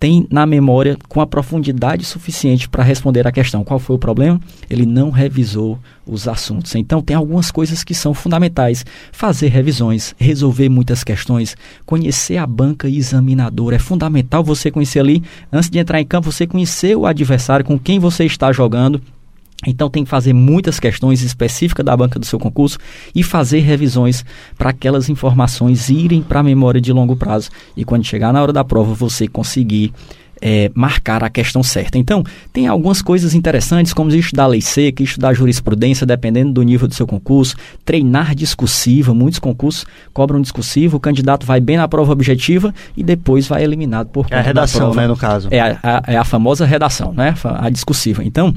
tem 0.00 0.26
na 0.30 0.46
memória 0.46 0.96
com 1.10 1.20
a 1.20 1.26
profundidade 1.26 2.06
suficiente 2.06 2.66
para 2.70 2.82
responder 2.82 3.26
a 3.26 3.32
questão. 3.32 3.62
Qual 3.62 3.78
foi 3.78 3.96
o 3.96 3.98
problema, 3.98 4.40
ele 4.70 4.86
não 4.86 5.10
revisou 5.10 5.78
os 6.06 6.26
assuntos. 6.26 6.74
Então, 6.74 7.02
tem 7.02 7.14
algumas 7.14 7.50
coisas 7.50 7.84
que 7.84 7.94
são 7.94 8.14
fundamentais: 8.14 8.84
fazer 9.12 9.48
revisões, 9.48 10.14
resolver 10.18 10.70
muitas 10.70 11.04
questões, 11.04 11.54
conhecer 11.84 12.38
a 12.38 12.46
banca 12.46 12.88
examinadora. 12.88 13.76
É 13.76 13.78
fundamental 13.78 14.42
você 14.42 14.70
conhecer 14.70 15.00
ali, 15.00 15.22
antes 15.52 15.68
de 15.68 15.78
entrar 15.78 16.00
em 16.00 16.06
campo, 16.06 16.32
você 16.32 16.46
conhecer 16.46 16.96
o 16.96 17.04
adversário 17.04 17.64
com 17.64 17.78
quem 17.78 17.98
você 17.98 18.24
está 18.24 18.50
jogando 18.52 19.02
Então 19.66 19.90
tem 19.90 20.04
que 20.04 20.10
fazer 20.10 20.32
muitas 20.32 20.80
questões 20.80 21.22
específicas 21.22 21.84
da 21.84 21.96
banca 21.96 22.18
do 22.18 22.24
seu 22.24 22.38
concurso 22.38 22.78
e 23.14 23.22
fazer 23.22 23.60
revisões 23.60 24.24
para 24.56 24.70
aquelas 24.70 25.08
informações 25.08 25.90
irem 25.90 26.22
para 26.22 26.40
a 26.40 26.42
memória 26.42 26.80
de 26.80 26.92
longo 26.92 27.14
prazo 27.14 27.50
e 27.76 27.84
quando 27.84 28.04
chegar 28.04 28.32
na 28.32 28.42
hora 28.42 28.52
da 28.52 28.64
prova 28.64 28.94
você 28.94 29.28
conseguir 29.28 29.92
é, 30.40 30.70
marcar 30.74 31.22
a 31.22 31.28
questão 31.28 31.62
certa. 31.62 31.98
Então, 31.98 32.24
tem 32.52 32.66
algumas 32.66 33.02
coisas 33.02 33.34
interessantes, 33.34 33.92
como 33.92 34.10
estudar 34.10 34.46
lei 34.46 34.60
seca, 34.60 35.02
estudar 35.02 35.34
jurisprudência, 35.34 36.06
dependendo 36.06 36.52
do 36.52 36.62
nível 36.62 36.88
do 36.88 36.94
seu 36.94 37.06
concurso, 37.06 37.56
treinar 37.84 38.34
discursiva, 38.34 39.12
muitos 39.12 39.38
concursos 39.38 39.84
cobram 40.12 40.40
discursivo, 40.40 40.96
o 40.96 41.00
candidato 41.00 41.46
vai 41.46 41.60
bem 41.60 41.76
na 41.76 41.86
prova 41.86 42.12
objetiva 42.12 42.74
e 42.96 43.02
depois 43.02 43.46
vai 43.46 43.62
eliminado 43.62 44.08
por 44.08 44.26
É 44.30 44.38
a 44.38 44.40
redação, 44.40 44.94
né, 44.94 45.06
no 45.06 45.16
caso. 45.16 45.48
É 45.50 45.60
a, 45.60 45.78
a, 45.82 46.02
é 46.06 46.16
a 46.16 46.24
famosa 46.24 46.64
redação, 46.64 47.12
né, 47.12 47.34
a 47.44 47.68
discursiva. 47.68 48.24
Então, 48.24 48.54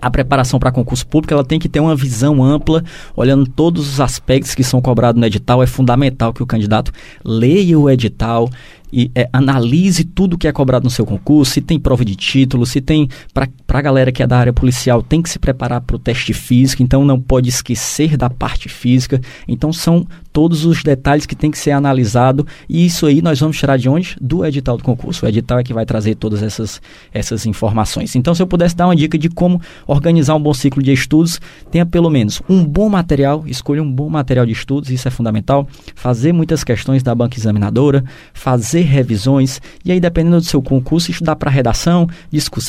a 0.00 0.10
preparação 0.10 0.58
para 0.58 0.70
concurso 0.70 1.06
público 1.06 1.32
ela 1.32 1.44
tem 1.44 1.58
que 1.58 1.68
ter 1.68 1.80
uma 1.80 1.96
visão 1.96 2.42
ampla, 2.42 2.84
olhando 3.14 3.46
todos 3.46 3.88
os 3.88 4.00
aspectos 4.00 4.54
que 4.54 4.62
são 4.62 4.80
cobrados 4.80 5.18
no 5.18 5.26
edital. 5.26 5.62
É 5.62 5.66
fundamental 5.66 6.32
que 6.32 6.42
o 6.42 6.46
candidato 6.46 6.92
leia 7.24 7.78
o 7.78 7.88
edital, 7.88 8.50
e 8.96 9.10
é, 9.14 9.28
analise 9.30 10.04
tudo 10.04 10.38
que 10.38 10.48
é 10.48 10.52
cobrado 10.52 10.84
no 10.84 10.90
seu 10.90 11.04
concurso, 11.04 11.52
se 11.52 11.60
tem 11.60 11.78
prova 11.78 12.02
de 12.02 12.16
título, 12.16 12.64
se 12.64 12.80
tem. 12.80 13.10
Para 13.34 13.50
a 13.68 13.82
galera 13.82 14.10
que 14.10 14.22
é 14.22 14.26
da 14.26 14.38
área 14.38 14.54
policial, 14.54 15.02
tem 15.02 15.20
que 15.20 15.28
se 15.28 15.38
preparar 15.38 15.82
para 15.82 15.96
o 15.96 15.98
teste 15.98 16.32
físico, 16.32 16.82
então 16.82 17.04
não 17.04 17.20
pode 17.20 17.50
esquecer 17.50 18.16
da 18.16 18.30
parte 18.30 18.70
física. 18.70 19.20
Então 19.46 19.70
são 19.70 20.06
todos 20.32 20.64
os 20.64 20.82
detalhes 20.82 21.26
que 21.26 21.34
tem 21.34 21.50
que 21.50 21.58
ser 21.58 21.72
analisado 21.72 22.46
e 22.68 22.86
isso 22.86 23.04
aí 23.04 23.20
nós 23.20 23.38
vamos 23.38 23.58
tirar 23.58 23.76
de 23.76 23.86
onde? 23.86 24.16
Do 24.18 24.44
edital 24.46 24.78
do 24.78 24.84
concurso. 24.84 25.26
O 25.26 25.28
edital 25.28 25.58
é 25.58 25.62
que 25.62 25.74
vai 25.74 25.84
trazer 25.84 26.14
todas 26.14 26.42
essas, 26.42 26.80
essas 27.12 27.44
informações. 27.44 28.16
Então, 28.16 28.34
se 28.34 28.42
eu 28.42 28.46
pudesse 28.46 28.74
dar 28.74 28.86
uma 28.86 28.96
dica 28.96 29.18
de 29.18 29.28
como 29.28 29.60
organizar 29.86 30.34
um 30.34 30.40
bom 30.40 30.54
ciclo 30.54 30.82
de 30.82 30.92
estudos, 30.92 31.38
tenha 31.70 31.84
pelo 31.84 32.08
menos 32.08 32.40
um 32.48 32.64
bom 32.64 32.88
material, 32.88 33.44
escolha 33.46 33.82
um 33.82 33.92
bom 33.92 34.08
material 34.08 34.46
de 34.46 34.52
estudos, 34.52 34.90
isso 34.90 35.06
é 35.06 35.10
fundamental. 35.10 35.68
Fazer 35.94 36.32
muitas 36.32 36.64
questões 36.64 37.02
da 37.02 37.14
banca 37.14 37.38
examinadora, 37.38 38.02
fazer 38.32 38.85
revisões, 38.86 39.60
e 39.84 39.92
aí, 39.92 40.00
dependendo 40.00 40.36
do 40.38 40.44
seu 40.44 40.62
concurso, 40.62 41.10
estudar 41.10 41.36
para 41.36 41.50
redação, 41.50 42.08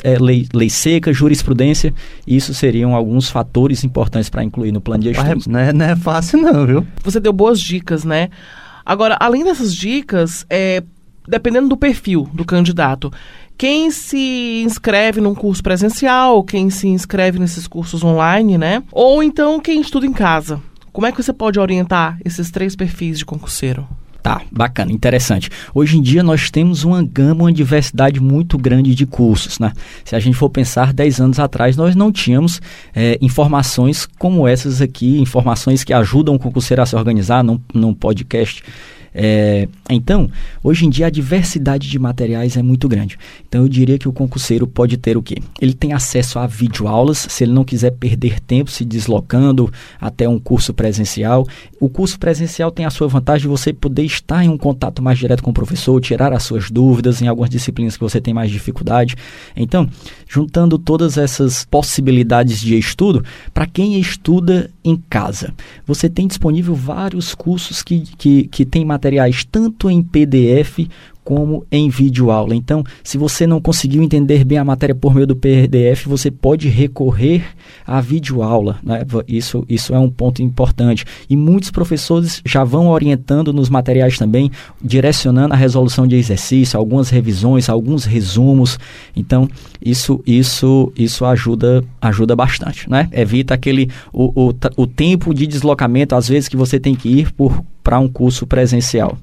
é, 0.04 0.18
lei, 0.20 0.48
lei 0.54 0.70
seca, 0.70 1.14
jurisprudência. 1.14 1.94
Isso 2.26 2.54
seriam 2.54 2.96
alguns 2.96 3.30
fatores 3.30 3.84
importantes 3.84 4.30
para 4.30 4.44
incluir 4.44 4.72
no 4.72 4.82
plano 4.82 5.04
de 5.04 5.12
estudos. 5.12 5.48
Não 5.48 5.60
é, 5.60 5.72
não 5.72 5.86
é 5.86 5.96
fácil, 5.96 6.42
não, 6.42 6.66
viu? 6.66 6.88
Você 7.04 7.20
deu 7.20 7.32
boas 7.32 7.60
dicas, 7.60 8.04
né? 8.04 8.30
Agora, 8.86 9.18
além 9.20 9.44
dessas 9.44 9.76
dicas, 9.76 10.46
é, 10.50 10.84
dependendo 11.28 11.68
do 11.68 11.78
perfil 11.78 12.30
do 12.34 12.46
candidato, 12.46 13.12
quem 13.58 13.92
se 13.92 14.62
inscreve 14.64 15.20
num 15.20 15.34
curso 15.34 15.64
presencial, 15.64 16.44
quem 16.44 16.70
se 16.70 16.88
inscreve 16.88 17.40
nesses 17.40 17.68
cursos 17.68 18.04
online, 18.04 18.58
né? 18.58 18.84
Ou 18.92 19.24
então 19.24 19.60
quem 19.60 19.82
estuda 19.82 20.06
em 20.06 20.14
casa. 20.14 20.62
Como 20.94 21.06
é 21.06 21.12
que 21.12 21.22
você 21.22 21.34
pode 21.34 21.60
orientar 21.60 22.18
esses 22.24 22.50
três 22.50 22.76
perfis 22.76 23.20
de 23.20 23.26
concurseiro? 23.26 23.88
Tá, 24.28 24.42
bacana, 24.52 24.92
interessante. 24.92 25.50
Hoje 25.74 25.98
em 25.98 26.02
dia 26.02 26.22
nós 26.22 26.52
temos 26.52 26.84
uma 26.84 27.02
gama, 27.02 27.46
uma 27.46 27.54
diversidade 27.54 28.20
muito 28.20 28.58
grande 28.58 28.94
de 28.94 29.06
cursos, 29.06 29.58
né? 29.58 29.72
Se 30.04 30.18
a 30.18 30.20
gente 30.20 30.36
for 30.36 30.50
pensar 30.50 30.92
10 30.92 31.22
anos 31.22 31.40
atrás, 31.40 31.78
nós 31.78 31.96
não 31.96 32.12
tínhamos 32.12 32.62
é, 32.94 33.18
informações 33.22 34.06
como 34.20 34.46
essas 34.46 34.82
aqui, 34.82 35.18
informações 35.18 35.82
que 35.82 35.94
ajudam 35.94 36.36
o 36.36 36.40
concurseiro 36.40 36.82
a 36.82 36.86
se 36.86 36.94
organizar 36.94 37.42
num, 37.42 37.58
num 37.74 37.94
podcast 37.94 38.62
é, 39.20 39.68
então, 39.90 40.30
hoje 40.64 40.86
em 40.86 40.92
dia 40.92 41.08
a 41.08 41.10
diversidade 41.10 41.90
de 41.90 41.98
materiais 41.98 42.56
é 42.56 42.62
muito 42.62 42.88
grande. 42.88 43.18
Então 43.50 43.64
eu 43.64 43.68
diria 43.68 43.98
que 43.98 44.08
o 44.08 44.14
concurseiro 44.14 44.68
pode 44.68 44.96
ter 44.96 45.18
o 45.18 45.24
quê? 45.24 45.38
Ele 45.60 45.74
tem 45.74 45.92
acesso 45.92 46.38
a 46.38 46.46
videoaulas, 46.46 47.18
se 47.18 47.44
ele 47.44 47.52
não 47.52 47.64
quiser 47.64 47.92
perder 47.92 48.40
tempo 48.40 48.70
se 48.70 48.86
deslocando 48.86 49.74
até 50.00 50.30
um 50.30 50.38
curso 50.38 50.72
presencial. 50.72 51.48
O 51.80 51.90
curso 51.90 52.20
presencial 52.20 52.70
tem 52.70 52.86
a 52.86 52.92
sua 52.92 53.08
vantagem 53.08 53.42
de 53.42 53.48
você 53.48 53.74
poder 53.74 54.04
estar 54.04 54.46
em 54.46 54.50
um 54.50 54.58
contato 54.58 55.02
mais 55.02 55.18
direto 55.18 55.42
com 55.42 55.50
o 55.50 55.54
professor, 55.54 56.00
tirar 56.00 56.32
as 56.32 56.44
suas 56.44 56.70
dúvidas 56.70 57.20
em 57.20 57.28
algumas 57.28 57.50
disciplinas 57.50 57.98
que 57.98 58.04
você 58.04 58.22
tem 58.22 58.36
mais 58.36 58.52
dificuldade. 58.52 59.16
Então, 59.56 59.90
juntando 60.30 60.78
todas 60.78 61.18
essas 61.18 61.66
possibilidades 61.66 62.60
de 62.62 62.78
estudo, 62.78 63.26
para 63.52 63.66
quem 63.66 64.00
estuda 64.00 64.70
em 64.84 64.96
casa, 65.10 65.54
você 65.88 66.08
tem 66.08 66.28
disponível 66.28 66.76
vários 66.76 67.34
cursos 67.34 67.82
que, 67.82 68.02
que, 68.16 68.48
que 68.48 68.64
tem 68.64 68.86
material 68.86 69.07
materiais 69.08 69.46
tanto 69.46 69.90
em 69.90 70.04
PDF 70.04 70.90
como 71.28 71.66
em 71.70 71.90
vídeo 71.90 72.32
aula. 72.32 72.56
Então, 72.56 72.86
se 73.04 73.18
você 73.18 73.46
não 73.46 73.60
conseguiu 73.60 74.02
entender 74.02 74.46
bem 74.46 74.60
a 74.60 74.64
matéria 74.64 74.96
por 74.96 75.14
meio 75.14 75.28
do 75.28 75.36
PDF, 75.36 76.06
você 76.06 76.32
pode 76.32 76.70
recorrer 76.70 77.44
à 77.86 78.00
vídeo 78.00 78.42
aula. 78.42 78.80
Né? 78.82 79.02
Isso, 79.28 79.66
isso 79.68 79.94
é 79.94 80.00
um 80.00 80.10
ponto 80.10 80.42
importante. 80.42 81.04
E 81.30 81.36
muitos 81.36 81.70
professores 81.70 82.42
já 82.46 82.64
vão 82.64 82.88
orientando 82.88 83.52
nos 83.52 83.70
materiais 83.70 84.18
também, 84.18 84.50
direcionando 84.82 85.54
a 85.54 85.58
resolução 85.58 86.08
de 86.08 86.16
exercício, 86.16 86.80
algumas 86.80 87.10
revisões, 87.10 87.68
alguns 87.68 88.06
resumos. 88.06 88.80
Então, 89.14 89.50
isso, 89.84 90.24
isso, 90.26 90.94
isso 90.96 91.26
ajuda, 91.26 91.84
ajuda 92.02 92.38
bastante. 92.38 92.90
Né? 92.90 93.10
Evita 93.12 93.54
aquele 93.54 93.92
o, 94.14 94.48
o, 94.50 94.54
o 94.78 94.88
tempo 94.88 95.34
de 95.34 95.46
deslocamento, 95.46 96.16
às 96.16 96.30
vezes, 96.30 96.48
que 96.48 96.56
você 96.56 96.80
tem 96.80 96.96
que 96.96 97.10
ir 97.10 97.34
para 97.84 98.00
um 98.00 98.08
curso 98.08 98.48
presencial. 98.48 99.18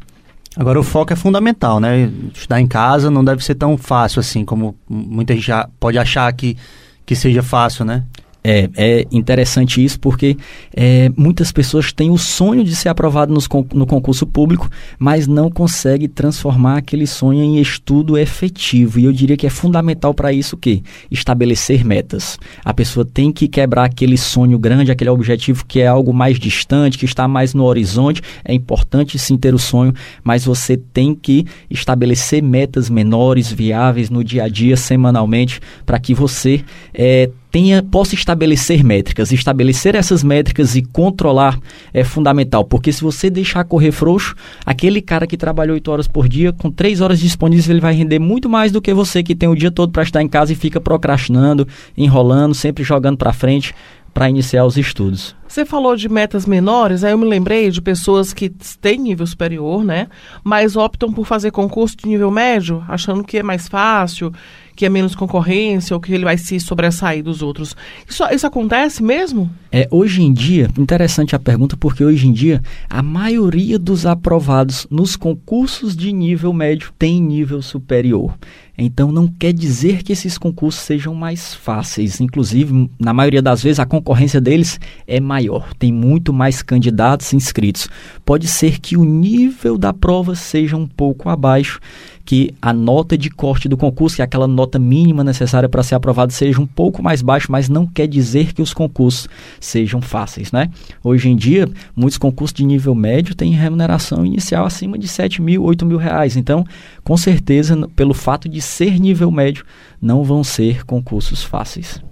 Agora, 0.57 0.79
o 0.79 0.83
foco 0.83 1.13
é 1.13 1.17
fundamental, 1.17 1.81
né? 1.81 2.11
Estudar 2.33 2.61
em 2.61 2.67
casa 2.67 3.11
não 3.11 3.25
deve 3.25 3.45
ser 3.45 3.55
tão 3.57 3.77
fácil 3.77 4.21
assim, 4.21 4.45
como 4.45 4.77
muita 4.89 5.35
gente 5.35 5.47
já 5.47 5.69
pode 5.81 5.99
achar 5.99 6.33
que, 6.33 6.57
que 7.05 7.17
seja 7.17 7.43
fácil, 7.43 7.85
né? 7.85 8.05
É, 8.47 8.69
é 8.77 9.07
interessante 9.11 9.83
isso 9.83 9.99
porque 9.99 10.37
é, 10.77 11.11
muitas 11.17 11.51
pessoas 11.51 11.95
têm 11.95 12.11
o 12.11 12.19
sonho 12.19 12.63
de 12.63 12.77
ser 12.77 12.91
aprovado 12.91 13.33
nos, 13.33 13.49
no 13.73 13.87
concurso 13.87 14.27
público, 14.27 14.69
mas 14.99 15.27
não 15.27 15.51
conseguem 15.51 16.07
transformar 16.09 16.77
aquele 16.77 17.07
sonho 17.07 17.43
em 17.43 17.59
estudo 17.59 18.19
efetivo. 18.19 19.01
E 19.01 19.05
eu 19.07 19.13
diria 19.13 19.35
que 19.35 19.47
é 19.47 19.51
fundamental 19.51 20.13
para 20.13 20.31
isso 20.31 20.57
o 20.57 20.59
quê? 20.59 20.83
Estabelecer 21.11 21.87
metas. 21.87 22.39
A 22.63 22.75
pessoa 22.75 23.07
tem 23.07 23.33
que 23.33 23.49
quebrar 23.49 23.85
aquele 23.85 24.19
sonho 24.19 24.59
grande, 24.59 24.93
aquele 24.93 25.09
objetivo 25.09 25.65
que 25.65 25.81
é 25.81 25.87
algo 25.87 26.13
mais 26.13 26.39
distante, 26.39 26.99
que 26.99 27.07
está 27.07 27.27
mais 27.27 27.55
no 27.55 27.65
horizonte. 27.65 28.21
É 28.45 28.53
importante 28.53 29.19
sim 29.19 29.39
ter 29.39 29.55
o 29.55 29.59
sonho, 29.59 29.95
mas 30.23 30.45
você 30.45 30.77
tem 30.77 31.15
que 31.15 31.47
estabelecer 31.71 32.43
metas 32.43 32.91
menores, 32.91 33.51
viáveis 33.51 34.11
no 34.11 34.23
dia 34.23 34.45
a 34.45 34.49
dia, 34.49 34.77
semanalmente, 34.77 35.61
para 35.87 35.99
que 35.99 36.13
você 36.13 36.63
é, 36.93 37.31
tenha, 37.55 37.85
possa 37.85 38.17
estabelecer 38.17 38.83
métricas. 38.83 39.31
Estabelecer 39.31 39.95
essas 39.95 40.25
métricas 40.25 40.75
e 40.75 40.83
controlar 40.83 41.57
é 41.93 42.03
fundamental, 42.03 42.65
porque 42.65 42.93
se 42.93 43.01
você 43.01 43.31
deixar 43.31 43.63
correr 43.63 43.93
frouxo, 43.93 44.35
aquele 44.67 45.01
cara 45.01 45.25
que 45.25 45.37
trabalhou 45.37 45.75
8 45.75 45.89
horas 45.93 46.09
por 46.09 46.29
dia, 46.29 46.53
com 46.53 46.69
3 46.69 47.01
horas 47.01 47.21
disponíveis, 47.21 47.71
ele 47.71 47.79
vai 47.79 47.95
render 47.95 48.19
muito 48.19 48.49
mais 48.49 48.73
do 48.73 48.83
que 48.83 48.93
você 48.93 49.23
que 49.23 49.37
tem 49.37 49.49
o 49.49 49.55
dia 49.55 49.71
todo 49.71 49.93
para 49.93 50.03
estar 50.03 50.21
em 50.21 50.27
casa 50.27 50.53
e 50.53 50.57
fica 50.57 50.81
procrastinando, 50.81 51.69
enrolando, 51.97 52.57
sempre 52.57 52.83
jogando 52.83 53.19
para 53.19 53.33
frente 53.33 53.73
para 54.13 54.29
iniciar 54.29 54.65
os 54.65 54.77
estudos. 54.77 55.35
Você 55.47 55.65
falou 55.65 55.95
de 55.97 56.09
metas 56.09 56.47
menores, 56.47 57.05
aí 57.05 57.13
eu 57.13 57.19
me 57.19 57.27
lembrei 57.27 57.71
de 57.71 57.81
pessoas 57.81 58.33
que 58.33 58.49
têm 58.81 58.99
nível 58.99 59.27
superior, 59.27 59.85
né? 59.85 60.09
Mas 60.43 60.77
optam 60.77 61.13
por 61.13 61.27
fazer 61.27 61.51
concurso 61.51 61.97
de 61.97 62.09
nível 62.09 62.31
médio, 62.31 62.83
achando 62.89 63.23
que 63.25 63.39
é 63.39 63.43
mais 63.43 63.69
fácil, 63.69 64.33
que 64.75 64.85
é 64.85 64.89
menos 64.89 65.15
concorrência 65.15 65.95
ou 65.95 66.01
que 66.01 66.13
ele 66.13 66.25
vai 66.25 66.37
se 66.37 66.59
sobressair 66.61 67.23
dos 67.23 67.43
outros. 67.43 67.77
Isso, 68.09 68.25
isso 68.33 68.47
acontece 68.47 69.03
mesmo? 69.03 69.51
É, 69.71 69.89
hoje 69.91 70.23
em 70.23 70.33
dia, 70.33 70.69
interessante 70.79 71.35
a 71.35 71.39
pergunta, 71.39 71.77
porque 71.77 72.05
hoje 72.05 72.27
em 72.27 72.33
dia 72.33 72.63
a 72.89 73.03
maioria 73.03 73.79
dos 73.79 74.07
aprovados 74.07 74.87
nos 74.91 75.17
concursos 75.17 75.97
de 75.97 76.13
nível 76.13 76.53
médio 76.53 76.93
tem 76.99 77.21
nível 77.21 77.61
superior. 77.63 78.35
Então 78.77 79.13
não 79.13 79.29
quer 79.29 79.53
dizer 79.53 80.03
que 80.03 80.13
esses 80.13 80.37
concursos 80.37 80.83
sejam 80.83 81.15
mais 81.15 81.55
fáceis. 81.55 82.21
Inclusive, 82.21 82.91
na 82.99 83.13
maioria 83.13 83.41
das 83.41 83.63
vezes, 83.63 83.79
a 83.79 83.87
concorrência 83.87 84.41
deles 84.41 84.81
é 85.07 85.21
maior. 85.21 85.73
Tem 85.79 85.93
muito 85.93 86.33
mais 86.33 86.61
candidatos 86.61 87.33
inscritos. 87.33 87.89
Pode 88.25 88.49
ser 88.49 88.81
que 88.81 88.97
o 88.97 89.05
nível 89.05 89.79
da 89.79 89.93
prova 89.93 90.35
seja 90.35 90.77
um 90.77 90.89
pouco 90.89 91.29
abaixo 91.29 91.81
que 92.25 92.55
a 92.61 92.73
nota 92.73 93.19
de 93.19 93.29
corte 93.29 93.69
do 93.69 93.77
concurso, 93.77 94.17
que 94.17 94.23
é 94.23 94.25
aquela 94.25 94.49
nota 94.49 94.79
mínima 94.79 95.23
necessária 95.23 95.69
para 95.69 95.83
ser 95.83 95.95
aprovado, 95.95 96.33
seja 96.33 96.61
um 96.61 96.67
pouco 96.67 97.03
mais 97.03 97.21
baixo, 97.21 97.53
mas 97.53 97.69
não 97.69 97.87
quer 97.87 98.07
dizer 98.07 98.53
que 98.53 98.63
os 98.63 98.73
concursos 98.73 99.29
sejam 99.61 100.01
fáceis, 100.01 100.51
né? 100.51 100.71
Hoje 101.03 101.29
em 101.29 101.37
dia, 101.37 101.69
muitos 101.95 102.17
concursos 102.17 102.55
de 102.55 102.65
nível 102.65 102.95
médio 102.95 103.35
têm 103.35 103.53
remuneração 103.53 104.25
inicial 104.25 104.65
acima 104.65 104.99
de 104.99 105.07
7 105.07 105.43
mil, 105.43 105.63
8 105.63 105.85
mil 105.85 105.99
reais. 105.99 106.37
Então, 106.37 106.65
com 107.03 107.17
certeza, 107.17 107.89
pelo 107.95 108.15
fato 108.15 108.49
de 108.49 108.61
ser 108.61 108.99
nível 108.99 109.31
médio, 109.31 109.65
não 110.01 110.25
vão 110.25 110.43
ser 110.43 110.85
concursos 110.85 111.43
fáceis. 111.43 112.03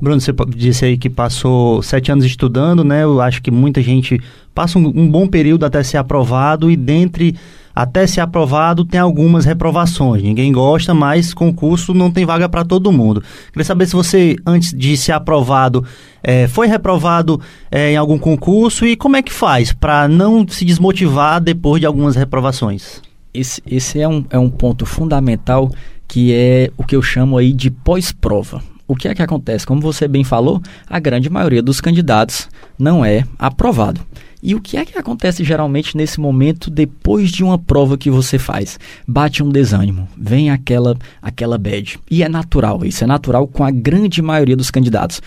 Bruno, 0.00 0.18
você 0.18 0.32
disse 0.56 0.86
aí 0.86 0.96
que 0.96 1.10
passou 1.10 1.82
sete 1.82 2.10
anos 2.10 2.24
estudando, 2.24 2.82
né? 2.82 3.02
Eu 3.02 3.20
acho 3.20 3.42
que 3.42 3.50
muita 3.50 3.82
gente 3.82 4.18
passa 4.54 4.78
um, 4.78 4.86
um 4.86 5.10
bom 5.10 5.26
período 5.26 5.66
até 5.66 5.82
ser 5.82 5.98
aprovado 5.98 6.70
e 6.70 6.76
dentre 6.76 7.36
até 7.82 8.06
ser 8.06 8.20
aprovado 8.20 8.84
tem 8.84 9.00
algumas 9.00 9.44
reprovações. 9.44 10.22
Ninguém 10.22 10.52
gosta, 10.52 10.92
mas 10.94 11.32
concurso 11.32 11.94
não 11.94 12.10
tem 12.10 12.26
vaga 12.26 12.48
para 12.48 12.64
todo 12.64 12.92
mundo. 12.92 13.22
Queria 13.52 13.64
saber 13.64 13.86
se 13.86 13.94
você, 13.94 14.36
antes 14.46 14.72
de 14.72 14.96
ser 14.96 15.12
aprovado, 15.12 15.84
é, 16.22 16.46
foi 16.48 16.66
reprovado 16.66 17.40
é, 17.70 17.92
em 17.92 17.96
algum 17.96 18.18
concurso 18.18 18.86
e 18.86 18.96
como 18.96 19.16
é 19.16 19.22
que 19.22 19.32
faz 19.32 19.72
para 19.72 20.08
não 20.08 20.46
se 20.46 20.64
desmotivar 20.64 21.40
depois 21.40 21.80
de 21.80 21.86
algumas 21.86 22.16
reprovações? 22.16 23.00
Esse, 23.32 23.62
esse 23.66 24.00
é, 24.00 24.08
um, 24.08 24.24
é 24.30 24.38
um 24.38 24.50
ponto 24.50 24.84
fundamental 24.84 25.70
que 26.06 26.34
é 26.34 26.70
o 26.76 26.84
que 26.84 26.96
eu 26.96 27.02
chamo 27.02 27.38
aí 27.38 27.52
de 27.52 27.70
pós-prova. 27.70 28.60
O 28.90 28.96
que 28.96 29.06
é 29.06 29.14
que 29.14 29.22
acontece? 29.22 29.64
Como 29.64 29.80
você 29.80 30.08
bem 30.08 30.24
falou, 30.24 30.60
a 30.88 30.98
grande 30.98 31.30
maioria 31.30 31.62
dos 31.62 31.80
candidatos 31.80 32.48
não 32.76 33.04
é 33.04 33.22
aprovado. 33.38 34.00
E 34.42 34.54
o 34.54 34.60
que 34.60 34.76
é 34.76 34.84
que 34.84 34.98
acontece 34.98 35.44
geralmente 35.44 35.96
nesse 35.96 36.18
momento 36.18 36.70
depois 36.70 37.30
de 37.30 37.44
uma 37.44 37.58
prova 37.58 37.98
que 37.98 38.10
você 38.10 38.38
faz? 38.38 38.78
Bate 39.06 39.42
um 39.42 39.48
desânimo, 39.48 40.08
vem 40.16 40.50
aquela 40.50 40.96
aquela 41.20 41.58
bad. 41.58 41.98
E 42.10 42.22
é 42.22 42.28
natural, 42.28 42.84
isso 42.84 43.04
é 43.04 43.06
natural 43.06 43.46
com 43.46 43.64
a 43.64 43.70
grande 43.70 44.22
maioria 44.22 44.56
dos 44.56 44.70
candidatos 44.70 45.20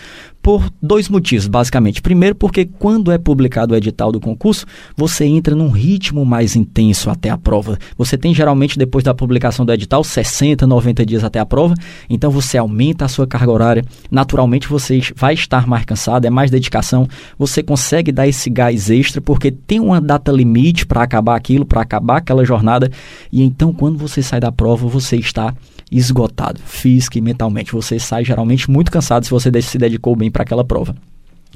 por 0.44 0.70
dois 0.82 1.08
motivos, 1.08 1.48
basicamente. 1.48 2.02
Primeiro, 2.02 2.36
porque 2.36 2.66
quando 2.66 3.14
é 3.14 3.18
publicado 3.18 3.74
o 3.74 3.78
edital 3.78 4.12
do 4.12 4.20
concurso, 4.20 4.66
você 4.96 5.24
entra 5.24 5.56
num 5.56 5.70
ritmo 5.70 6.26
mais 6.26 6.54
intenso 6.58 7.10
até 7.10 7.30
a 7.30 7.38
prova. 7.38 7.80
Você 7.98 8.18
tem 8.18 8.36
geralmente, 8.36 8.78
depois 8.78 9.06
da 9.06 9.14
publicação 9.14 9.66
do 9.66 9.72
edital, 9.72 10.04
60, 10.04 10.68
90 10.68 11.06
dias 11.06 11.24
até 11.24 11.40
a 11.40 11.46
prova, 11.46 11.74
então 12.10 12.30
você 12.30 12.58
aumenta 12.58 13.06
a 13.06 13.08
sua 13.08 13.26
carga 13.26 13.50
horária. 13.50 13.86
Naturalmente, 14.12 14.68
você 14.68 15.02
vai 15.16 15.34
estar 15.34 15.66
mais 15.66 15.86
cansado, 15.86 16.26
é 16.26 16.30
mais 16.30 16.52
dedicação. 16.52 17.08
Você 17.40 17.64
consegue 17.64 18.12
dar 18.12 18.28
esse 18.28 18.50
gás 18.50 18.90
extra, 18.90 19.22
porque 19.22 19.50
tem 19.50 19.80
uma 19.80 20.02
data 20.02 20.30
limite 20.30 20.86
para 20.86 21.04
acabar 21.04 21.38
aquilo, 21.38 21.66
para 21.66 21.82
acabar 21.82 22.18
aquela 22.18 22.44
jornada. 22.44 22.92
E 23.32 23.42
então, 23.42 23.72
quando 23.72 23.98
você 23.98 24.22
sai 24.22 24.42
da 24.42 24.52
prova, 24.52 24.90
você 24.90 25.16
está 25.16 25.54
esgotado, 25.98 26.60
física 26.66 27.18
e 27.18 27.22
mentalmente. 27.22 27.72
Você 27.72 28.00
sai 28.00 28.26
geralmente 28.26 28.70
muito 28.70 28.92
cansado 28.92 29.26
se 29.26 29.32
você 29.32 29.50
se 29.62 29.78
dedicou 29.78 30.16
bem 30.16 30.32
para 30.32 30.44
aquela 30.44 30.64
prova. 30.64 30.96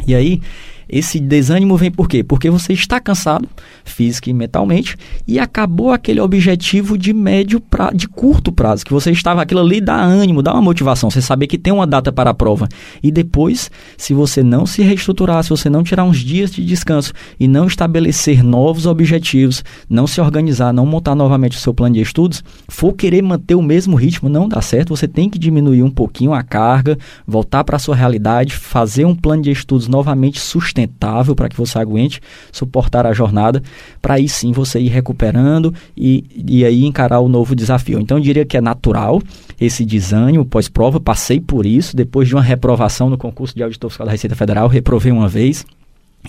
E 0.05 0.13
aí, 0.13 0.41
esse 0.89 1.19
desânimo 1.19 1.75
vem 1.75 1.91
por 1.91 2.07
quê? 2.07 2.23
Porque 2.23 2.49
você 2.49 2.73
está 2.73 2.99
cansado, 2.99 3.47
física 3.83 4.29
e 4.29 4.33
mentalmente, 4.33 4.95
e 5.27 5.37
acabou 5.37 5.91
aquele 5.91 6.21
objetivo 6.21 6.97
de 6.97 7.13
médio 7.13 7.59
pra, 7.59 7.91
de 7.91 8.07
curto 8.07 8.51
prazo, 8.51 8.85
que 8.85 8.93
você 8.93 9.11
estava, 9.11 9.41
aquilo 9.41 9.59
ali 9.59 9.81
dá 9.81 9.95
ânimo, 9.95 10.41
dá 10.41 10.53
uma 10.53 10.61
motivação, 10.61 11.09
você 11.09 11.21
saber 11.21 11.47
que 11.47 11.57
tem 11.57 11.73
uma 11.73 11.85
data 11.85 12.11
para 12.11 12.29
a 12.29 12.33
prova. 12.33 12.67
E 13.03 13.11
depois, 13.11 13.69
se 13.97 14.13
você 14.13 14.41
não 14.41 14.65
se 14.65 14.81
reestruturar, 14.81 15.43
se 15.43 15.49
você 15.49 15.69
não 15.69 15.83
tirar 15.83 16.03
uns 16.03 16.19
dias 16.19 16.51
de 16.51 16.63
descanso 16.63 17.11
e 17.39 17.47
não 17.47 17.67
estabelecer 17.67 18.41
novos 18.43 18.85
objetivos, 18.85 19.63
não 19.89 20.07
se 20.07 20.21
organizar, 20.21 20.71
não 20.71 20.85
montar 20.85 21.15
novamente 21.15 21.57
o 21.57 21.59
seu 21.59 21.73
plano 21.73 21.95
de 21.95 22.01
estudos, 22.01 22.43
for 22.67 22.93
querer 22.93 23.21
manter 23.21 23.55
o 23.55 23.61
mesmo 23.61 23.95
ritmo, 23.95 24.29
não 24.29 24.47
dá 24.47 24.61
certo, 24.61 24.95
você 24.95 25.07
tem 25.07 25.29
que 25.29 25.37
diminuir 25.37 25.83
um 25.83 25.91
pouquinho 25.91 26.33
a 26.33 26.43
carga, 26.43 26.97
voltar 27.25 27.63
para 27.63 27.75
a 27.75 27.79
sua 27.79 27.95
realidade, 27.95 28.53
fazer 28.53 29.05
um 29.05 29.15
plano 29.15 29.43
de 29.43 29.51
estudos 29.51 29.87
novamente 29.87 30.39
sustentável 30.39 30.76
sustentável 30.77 31.35
para 31.35 31.49
que 31.49 31.57
você 31.57 31.79
aguente 31.79 32.21
suportar 32.51 33.05
a 33.05 33.13
jornada, 33.13 33.61
para 34.01 34.15
aí 34.15 34.29
sim 34.29 34.51
você 34.51 34.79
ir 34.79 34.89
recuperando 34.89 35.73
e, 35.95 36.23
e 36.47 36.63
aí 36.63 36.85
encarar 36.85 37.19
o 37.19 37.27
novo 37.27 37.55
desafio. 37.55 37.99
Então 37.99 38.17
eu 38.17 38.23
diria 38.23 38.45
que 38.45 38.57
é 38.57 38.61
natural 38.61 39.21
esse 39.59 39.83
desânimo 39.83 40.45
pós-prova, 40.45 40.99
passei 40.99 41.39
por 41.39 41.65
isso, 41.65 41.95
depois 41.95 42.27
de 42.27 42.35
uma 42.35 42.43
reprovação 42.43 43.09
no 43.09 43.17
concurso 43.17 43.55
de 43.55 43.63
auditor 43.63 43.89
fiscal 43.89 44.05
da 44.05 44.11
Receita 44.11 44.35
Federal, 44.35 44.67
reprovei 44.67 45.11
uma 45.11 45.27
vez, 45.27 45.65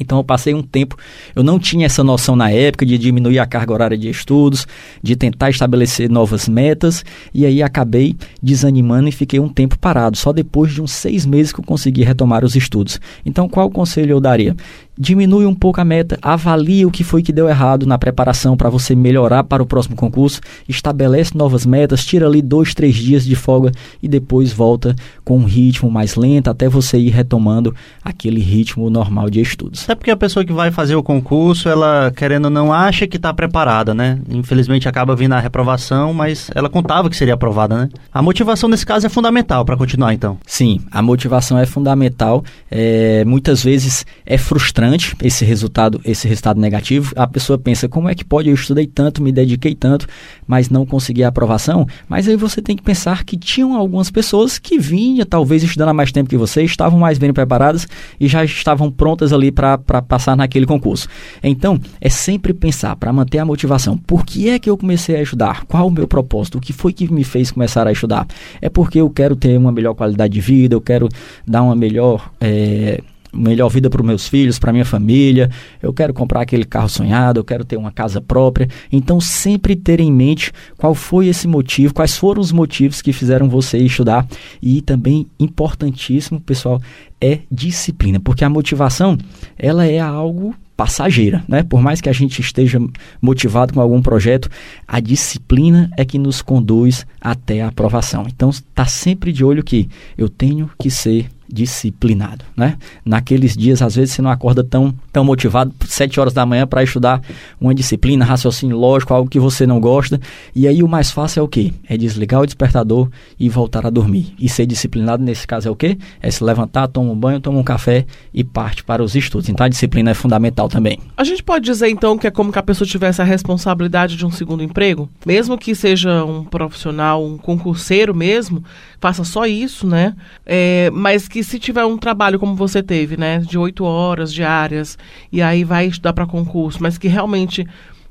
então 0.00 0.18
eu 0.18 0.24
passei 0.24 0.54
um 0.54 0.62
tempo, 0.62 0.96
eu 1.34 1.42
não 1.42 1.58
tinha 1.58 1.86
essa 1.86 2.04
noção 2.04 2.36
na 2.36 2.50
época 2.50 2.84
de 2.84 2.96
diminuir 2.98 3.38
a 3.38 3.46
carga 3.46 3.72
horária 3.72 3.98
de 3.98 4.08
estudos, 4.08 4.66
de 5.02 5.16
tentar 5.16 5.50
estabelecer 5.50 6.10
novas 6.10 6.48
metas, 6.48 7.04
e 7.32 7.44
aí 7.44 7.62
acabei 7.62 8.16
desanimando 8.42 9.08
e 9.08 9.12
fiquei 9.12 9.40
um 9.40 9.48
tempo 9.48 9.78
parado. 9.78 10.16
Só 10.16 10.32
depois 10.32 10.72
de 10.72 10.80
uns 10.80 10.92
seis 10.92 11.26
meses 11.26 11.52
que 11.52 11.60
eu 11.60 11.64
consegui 11.64 12.02
retomar 12.02 12.44
os 12.44 12.56
estudos. 12.56 13.00
Então 13.24 13.48
qual 13.48 13.70
conselho 13.70 14.12
eu 14.12 14.20
daria? 14.20 14.56
Diminui 14.98 15.46
um 15.46 15.54
pouco 15.54 15.80
a 15.80 15.84
meta, 15.84 16.18
avalie 16.20 16.84
o 16.84 16.90
que 16.90 17.04
foi 17.04 17.22
que 17.22 17.32
deu 17.32 17.48
errado 17.48 17.86
na 17.86 17.96
preparação 17.96 18.56
para 18.56 18.68
você 18.68 18.94
melhorar 18.94 19.44
para 19.44 19.62
o 19.62 19.66
próximo 19.66 19.94
concurso, 19.94 20.40
estabelece 20.68 21.36
novas 21.36 21.64
metas, 21.64 22.04
tira 22.04 22.26
ali 22.26 22.42
dois, 22.42 22.74
três 22.74 22.96
dias 22.96 23.24
de 23.24 23.36
folga 23.36 23.70
e 24.02 24.08
depois 24.08 24.52
volta 24.52 24.96
com 25.24 25.38
um 25.38 25.44
ritmo 25.44 25.90
mais 25.90 26.16
lento 26.16 26.50
até 26.50 26.68
você 26.68 26.98
ir 26.98 27.10
retomando 27.10 27.74
aquele 28.02 28.40
ritmo 28.40 28.90
normal 28.90 29.30
de 29.30 29.40
estudos. 29.40 29.84
Até 29.84 29.94
porque 29.94 30.10
a 30.10 30.16
pessoa 30.16 30.44
que 30.44 30.52
vai 30.52 30.72
fazer 30.72 30.96
o 30.96 31.02
concurso, 31.02 31.68
ela 31.68 32.12
querendo 32.16 32.46
ou 32.46 32.50
não 32.50 32.72
acha 32.72 33.06
que 33.06 33.16
está 33.16 33.32
preparada, 33.32 33.94
né? 33.94 34.18
Infelizmente 34.28 34.88
acaba 34.88 35.14
vindo 35.14 35.32
a 35.34 35.40
reprovação, 35.40 36.12
mas 36.12 36.50
ela 36.54 36.68
contava 36.68 37.08
que 37.08 37.16
seria 37.16 37.34
aprovada, 37.34 37.76
né? 37.76 37.88
A 38.12 38.20
motivação 38.20 38.68
nesse 38.68 38.84
caso 38.84 39.06
é 39.06 39.08
fundamental 39.08 39.64
para 39.64 39.76
continuar, 39.76 40.12
então. 40.12 40.38
Sim, 40.46 40.80
a 40.90 41.00
motivação 41.00 41.58
é 41.58 41.66
fundamental. 41.66 42.42
É, 42.70 43.24
muitas 43.24 43.62
vezes 43.62 44.04
é 44.26 44.36
frustrante 44.36 44.87
frustrante 44.88 45.16
esse 45.22 45.44
resultado, 45.44 46.00
esse 46.04 46.26
resultado 46.26 46.60
negativo. 46.60 47.12
A 47.16 47.26
pessoa 47.26 47.58
pensa, 47.58 47.88
como 47.88 48.08
é 48.08 48.14
que 48.14 48.24
pode? 48.24 48.48
Eu 48.48 48.54
estudei 48.54 48.86
tanto, 48.86 49.22
me 49.22 49.30
dediquei 49.30 49.74
tanto, 49.74 50.06
mas 50.46 50.70
não 50.70 50.86
consegui 50.86 51.22
a 51.22 51.28
aprovação. 51.28 51.86
Mas 52.08 52.28
aí 52.28 52.36
você 52.36 52.62
tem 52.62 52.76
que 52.76 52.82
pensar 52.82 53.24
que 53.24 53.36
tinham 53.36 53.74
algumas 53.76 54.10
pessoas 54.10 54.58
que 54.58 54.78
vinham, 54.78 55.26
talvez 55.26 55.62
estudando 55.62 55.90
há 55.90 55.94
mais 55.94 56.12
tempo 56.12 56.30
que 56.30 56.36
você, 56.36 56.62
estavam 56.62 56.98
mais 56.98 57.18
bem 57.18 57.32
preparadas 57.32 57.86
e 58.18 58.28
já 58.28 58.44
estavam 58.44 58.90
prontas 58.90 59.32
ali 59.32 59.50
para 59.50 59.78
passar 59.78 60.36
naquele 60.36 60.66
concurso. 60.66 61.08
Então, 61.42 61.78
é 62.00 62.08
sempre 62.08 62.52
pensar 62.52 62.96
para 62.96 63.12
manter 63.12 63.38
a 63.38 63.44
motivação. 63.44 63.96
Por 63.96 64.24
que 64.24 64.48
é 64.48 64.58
que 64.58 64.70
eu 64.70 64.76
comecei 64.76 65.16
a 65.16 65.22
estudar? 65.22 65.64
Qual 65.66 65.86
o 65.86 65.90
meu 65.90 66.06
propósito? 66.06 66.58
O 66.58 66.60
que 66.60 66.72
foi 66.72 66.92
que 66.92 67.12
me 67.12 67.24
fez 67.24 67.50
começar 67.50 67.86
a 67.86 67.92
estudar? 67.92 68.26
É 68.60 68.68
porque 68.68 69.00
eu 69.00 69.10
quero 69.10 69.36
ter 69.36 69.56
uma 69.58 69.72
melhor 69.72 69.94
qualidade 69.94 70.32
de 70.32 70.40
vida, 70.40 70.74
eu 70.74 70.80
quero 70.80 71.08
dar 71.46 71.62
uma 71.62 71.74
melhor. 71.74 72.30
É, 72.40 73.00
melhor 73.32 73.68
vida 73.68 73.90
para 73.90 74.00
os 74.00 74.06
meus 74.06 74.28
filhos, 74.28 74.58
para 74.58 74.72
minha 74.72 74.84
família, 74.84 75.50
eu 75.82 75.92
quero 75.92 76.14
comprar 76.14 76.42
aquele 76.42 76.64
carro 76.64 76.88
sonhado, 76.88 77.40
eu 77.40 77.44
quero 77.44 77.64
ter 77.64 77.76
uma 77.76 77.90
casa 77.90 78.20
própria. 78.20 78.68
Então, 78.90 79.20
sempre 79.20 79.76
ter 79.76 80.00
em 80.00 80.12
mente 80.12 80.52
qual 80.76 80.94
foi 80.94 81.28
esse 81.28 81.46
motivo, 81.46 81.94
quais 81.94 82.16
foram 82.16 82.40
os 82.40 82.52
motivos 82.52 83.02
que 83.02 83.12
fizeram 83.12 83.48
você 83.48 83.78
estudar. 83.78 84.26
E 84.62 84.80
também, 84.80 85.26
importantíssimo, 85.38 86.40
pessoal, 86.40 86.80
é 87.20 87.40
disciplina, 87.50 88.20
porque 88.20 88.44
a 88.44 88.50
motivação, 88.50 89.18
ela 89.58 89.84
é 89.84 89.98
algo 89.98 90.54
passageira, 90.76 91.44
né? 91.48 91.64
Por 91.64 91.82
mais 91.82 92.00
que 92.00 92.08
a 92.08 92.12
gente 92.12 92.40
esteja 92.40 92.78
motivado 93.20 93.74
com 93.74 93.80
algum 93.80 94.00
projeto, 94.00 94.48
a 94.86 95.00
disciplina 95.00 95.90
é 95.96 96.04
que 96.04 96.18
nos 96.18 96.40
conduz 96.40 97.04
até 97.20 97.62
a 97.62 97.68
aprovação. 97.68 98.26
Então, 98.28 98.50
está 98.50 98.86
sempre 98.86 99.32
de 99.32 99.44
olho 99.44 99.64
que 99.64 99.88
eu 100.16 100.28
tenho 100.28 100.70
que 100.78 100.88
ser 100.88 101.28
disciplinado, 101.48 102.44
né? 102.56 102.76
Naqueles 103.04 103.56
dias, 103.56 103.80
às 103.82 103.96
vezes, 103.96 104.14
você 104.14 104.22
não 104.22 104.30
acorda 104.30 104.62
tão, 104.62 104.94
tão 105.12 105.24
motivado, 105.24 105.72
sete 105.86 106.20
horas 106.20 106.32
da 106.32 106.44
manhã, 106.44 106.66
para 106.66 106.82
estudar 106.82 107.22
uma 107.60 107.74
disciplina, 107.74 108.24
raciocínio 108.24 108.76
lógico, 108.76 109.14
algo 109.14 109.30
que 109.30 109.40
você 109.40 109.66
não 109.66 109.80
gosta. 109.80 110.20
E 110.54 110.68
aí 110.68 110.82
o 110.82 110.88
mais 110.88 111.10
fácil 111.10 111.40
é 111.40 111.42
o 111.42 111.48
quê? 111.48 111.72
É 111.88 111.96
desligar 111.96 112.40
o 112.40 112.46
despertador 112.46 113.08
e 113.38 113.48
voltar 113.48 113.86
a 113.86 113.90
dormir. 113.90 114.34
E 114.38 114.48
ser 114.48 114.66
disciplinado, 114.66 115.22
nesse 115.22 115.46
caso, 115.46 115.68
é 115.68 115.70
o 115.70 115.76
quê? 115.76 115.98
É 116.20 116.30
se 116.30 116.44
levantar, 116.44 116.88
tomar 116.88 117.12
um 117.12 117.16
banho, 117.16 117.40
tomar 117.40 117.58
um 117.58 117.64
café 117.64 118.04
e 118.32 118.44
parte 118.44 118.84
para 118.84 119.02
os 119.02 119.14
estudos. 119.14 119.48
Então 119.48 119.64
a 119.64 119.68
disciplina 119.68 120.10
é 120.10 120.14
fundamental 120.14 120.68
também. 120.68 120.98
A 121.16 121.24
gente 121.24 121.42
pode 121.42 121.64
dizer, 121.64 121.88
então, 121.88 122.18
que 122.18 122.26
é 122.26 122.30
como 122.30 122.52
que 122.52 122.58
a 122.58 122.62
pessoa 122.62 122.86
tivesse 122.86 123.22
a 123.22 123.24
responsabilidade 123.24 124.16
de 124.16 124.26
um 124.26 124.30
segundo 124.30 124.62
emprego? 124.62 125.08
Mesmo 125.24 125.56
que 125.56 125.74
seja 125.74 126.24
um 126.24 126.44
profissional, 126.44 127.24
um 127.24 127.38
concurseiro 127.38 128.14
mesmo, 128.14 128.62
faça 129.00 129.24
só 129.24 129.46
isso, 129.46 129.86
né? 129.86 130.14
É, 130.44 130.90
mas 130.92 131.28
que 131.28 131.37
se 131.42 131.58
tiver 131.58 131.84
um 131.84 131.96
trabalho 131.96 132.38
como 132.38 132.54
você 132.54 132.82
teve, 132.82 133.16
né, 133.16 133.38
de 133.38 133.58
oito 133.58 133.84
horas 133.84 134.32
diárias, 134.32 134.98
e 135.32 135.42
aí 135.42 135.64
vai 135.64 135.86
estudar 135.86 136.12
para 136.12 136.26
concurso, 136.26 136.78
mas 136.80 136.98
que 136.98 137.08
realmente 137.08 137.66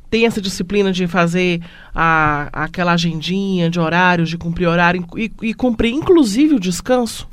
tem 0.10 0.26
essa 0.26 0.42
disciplina 0.42 0.92
de 0.92 1.08
fazer 1.08 1.62
a, 1.94 2.50
aquela 2.54 2.94
agendinha 2.94 3.70
de 3.70 3.80
horários, 3.80 4.30
de 4.30 4.38
cumprir 4.38 4.68
horário 4.68 5.06
e, 5.16 5.32
e 5.42 5.54
cumprir 5.54 5.94
inclusive 5.94 6.56
o 6.56 6.60
descanso? 6.60 7.28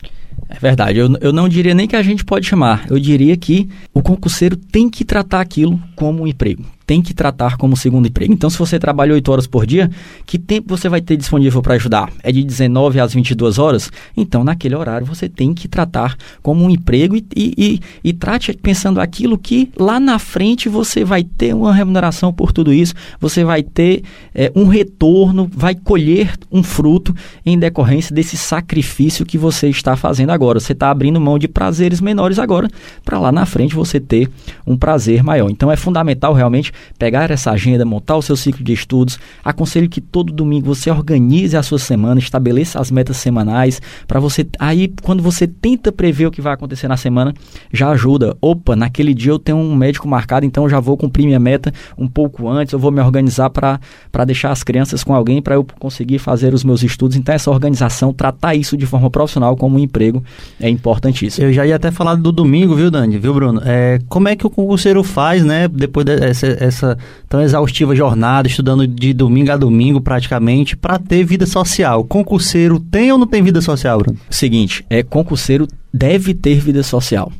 É 0.49 0.59
verdade, 0.59 0.99
eu, 0.99 1.17
eu 1.21 1.33
não 1.33 1.49
diria 1.49 1.75
nem 1.75 1.87
que 1.87 1.97
a 1.97 2.03
gente 2.03 2.25
pode 2.25 2.47
chamar, 2.47 2.87
eu 2.91 2.99
diria 2.99 3.37
que 3.37 3.69
o 3.93 4.03
concurseiro 4.03 4.57
tem 4.57 4.91
que 4.91 5.05
tratar 5.05 5.41
aquilo 5.41 5.81
como 5.97 6.23
um 6.23 6.27
emprego 6.27 6.65
tem 6.87 7.01
que 7.01 7.15
tratar 7.15 7.57
como 7.57 7.77
segundo 7.77 8.07
emprego. 8.07 8.33
Então, 8.33 8.51
se 8.51 8.59
você 8.59 8.79
trabalha 8.79 9.15
8 9.15 9.33
horas 9.33 9.47
por 9.47 9.67
dia, 9.67 9.91
que 10.27 10.39
tempo 10.39 10.77
você 10.77 10.89
vai 10.89 11.01
ter 11.01 11.17
disponível 11.17 11.63
para 11.63 11.75
ajudar? 11.75 12.13
É 12.23 12.31
de 12.31 12.43
19 12.43 13.01
às 13.01 13.15
22 13.15 13.59
horas? 13.59 13.91
Então, 14.17 14.45
naquele 14.45 14.75
horário, 14.75 15.07
você 15.07 15.29
tem 15.29 15.55
que 15.55 15.67
tratar 15.67 16.17
como 16.43 16.65
um 16.65 16.71
emprego 16.71 17.17
e, 17.17 17.25
e, 17.35 17.55
e, 17.57 17.81
e 18.05 18.13
trate 18.13 18.53
pensando 18.53 19.01
aquilo 19.01 19.39
que 19.39 19.71
lá 19.79 19.99
na 19.99 20.19
frente 20.19 20.69
você 20.69 21.05
vai 21.05 21.25
ter 21.25 21.55
uma 21.55 21.73
remuneração 21.73 22.33
por 22.33 22.53
tudo 22.53 22.73
isso, 22.73 22.95
você 23.21 23.45
vai 23.45 23.63
ter 23.63 24.03
é, 24.35 24.53
um 24.55 24.67
retorno, 24.67 25.51
vai 25.53 25.75
colher 25.75 26.35
um 26.53 26.63
fruto 26.63 27.15
em 27.45 27.59
decorrência 27.59 28.15
desse 28.15 28.37
sacrifício 28.37 29.25
que 29.25 29.39
você 29.39 29.69
está 29.69 29.97
fazendo 29.97 30.31
agora. 30.31 30.61
Você 30.61 30.73
está 30.73 30.91
abrindo 30.91 31.21
mão 31.21 31.39
de 31.39 31.49
prazeres 31.49 32.01
menores 32.01 32.39
agora, 32.39 32.69
para 33.05 33.19
lá 33.19 33.33
na 33.33 33.47
frente 33.47 33.75
você 33.75 33.99
ter 33.99 34.29
um 34.67 34.77
prazer 34.77 35.23
maior. 35.23 35.51
Então, 35.51 35.71
é 35.71 35.77
fundamental 35.77 36.35
realmente 36.35 36.74
pegar 36.99 37.31
essa 37.31 37.51
agenda, 37.51 37.85
montar 37.85 38.17
o 38.17 38.23
seu 38.23 38.37
ciclo 38.37 38.65
de 38.65 38.73
estudos. 38.73 39.19
Aconselho 39.45 39.89
que 39.89 40.01
todo 40.01 40.33
domingo 40.33 40.67
você 40.67 40.91
organize 40.91 41.57
a 41.57 41.63
sua 41.63 41.79
semana, 41.79 42.19
estabeleça 42.19 42.81
as 42.81 42.91
metas 42.91 43.17
semanais 43.17 43.81
para 44.07 44.21
você 44.21 44.47
aí 44.59 44.93
quando 45.03 45.23
você 45.23 45.47
tenta 45.47 45.93
prever 45.93 46.27
o 46.27 46.31
que 46.31 46.41
vai 46.41 46.53
acontecer 46.53 46.89
na 46.89 46.97
semana, 46.97 47.35
já 47.73 47.91
ajuda. 47.91 48.37
Opa, 48.41 48.77
naquele 48.77 49.15
dia 49.15 49.33
eu 49.33 49.39
tenho 49.39 49.59
um 49.59 49.75
médico 49.75 50.09
marcado, 50.09 50.47
então 50.47 50.65
eu 50.65 50.71
já 50.71 50.81
vou 50.81 50.97
cumprir 50.97 51.27
minha 51.27 51.41
meta 51.41 51.73
um 51.97 52.09
pouco 52.09 52.49
antes, 52.49 52.73
eu 52.73 52.79
vou 52.79 52.91
me 52.91 53.01
organizar 53.01 53.51
para 53.51 53.79
deixar 54.27 54.51
as 54.51 54.63
crianças 54.63 55.05
com 55.05 55.15
alguém 55.15 55.41
para 55.43 55.55
eu 55.55 55.67
conseguir 55.79 56.19
fazer 56.19 56.55
os 56.55 56.65
meus 56.65 56.83
estudos. 56.83 57.17
Então 57.17 57.35
essa 57.35 57.51
organização, 57.51 58.13
tratar 58.13 58.55
isso 58.55 58.77
de 58.77 58.87
forma 58.87 59.11
profissional 59.11 59.57
como 59.57 59.77
um 59.77 59.79
emprego 59.79 60.23
é 60.61 60.69
importantíssimo. 60.69 61.47
Eu 61.47 61.53
já 61.53 61.67
ia 61.67 61.77
até 61.77 61.91
falar 61.91 62.15
do 62.15 62.33
domingo, 62.33 62.75
viu, 62.75 62.91
Dani? 62.91 63.19
Viu, 63.19 63.35
Bruno? 63.35 63.61
É, 63.65 63.99
como 64.09 64.29
é 64.29 64.37
que 64.37 64.47
o 64.47 64.51
concurseiro 64.51 65.03
faz, 65.03 65.45
né, 65.45 65.69
depois 65.69 66.05
dessa 66.07 66.64
essa 66.65 66.99
tão 67.29 67.41
exaustiva 67.41 67.95
jornada, 67.95 68.49
estudando 68.49 68.87
de 68.87 69.13
domingo 69.13 69.53
a 69.53 69.57
domingo 69.57 70.01
praticamente, 70.01 70.77
para 70.77 70.99
ter 70.99 71.25
vida 71.25 71.47
social? 71.47 72.05
Concurseiro 72.05 72.81
tem 72.81 73.13
ou 73.13 73.19
não 73.19 73.27
tem 73.27 73.43
vida 73.43 73.61
social, 73.61 73.99
Bruno? 73.99 74.19
Seguinte, 74.31 74.85
é 74.91 75.03
concurseiro 75.03 75.67
deve 75.93 76.35
ter 76.35 76.59
vida 76.59 76.83
social 76.83 77.31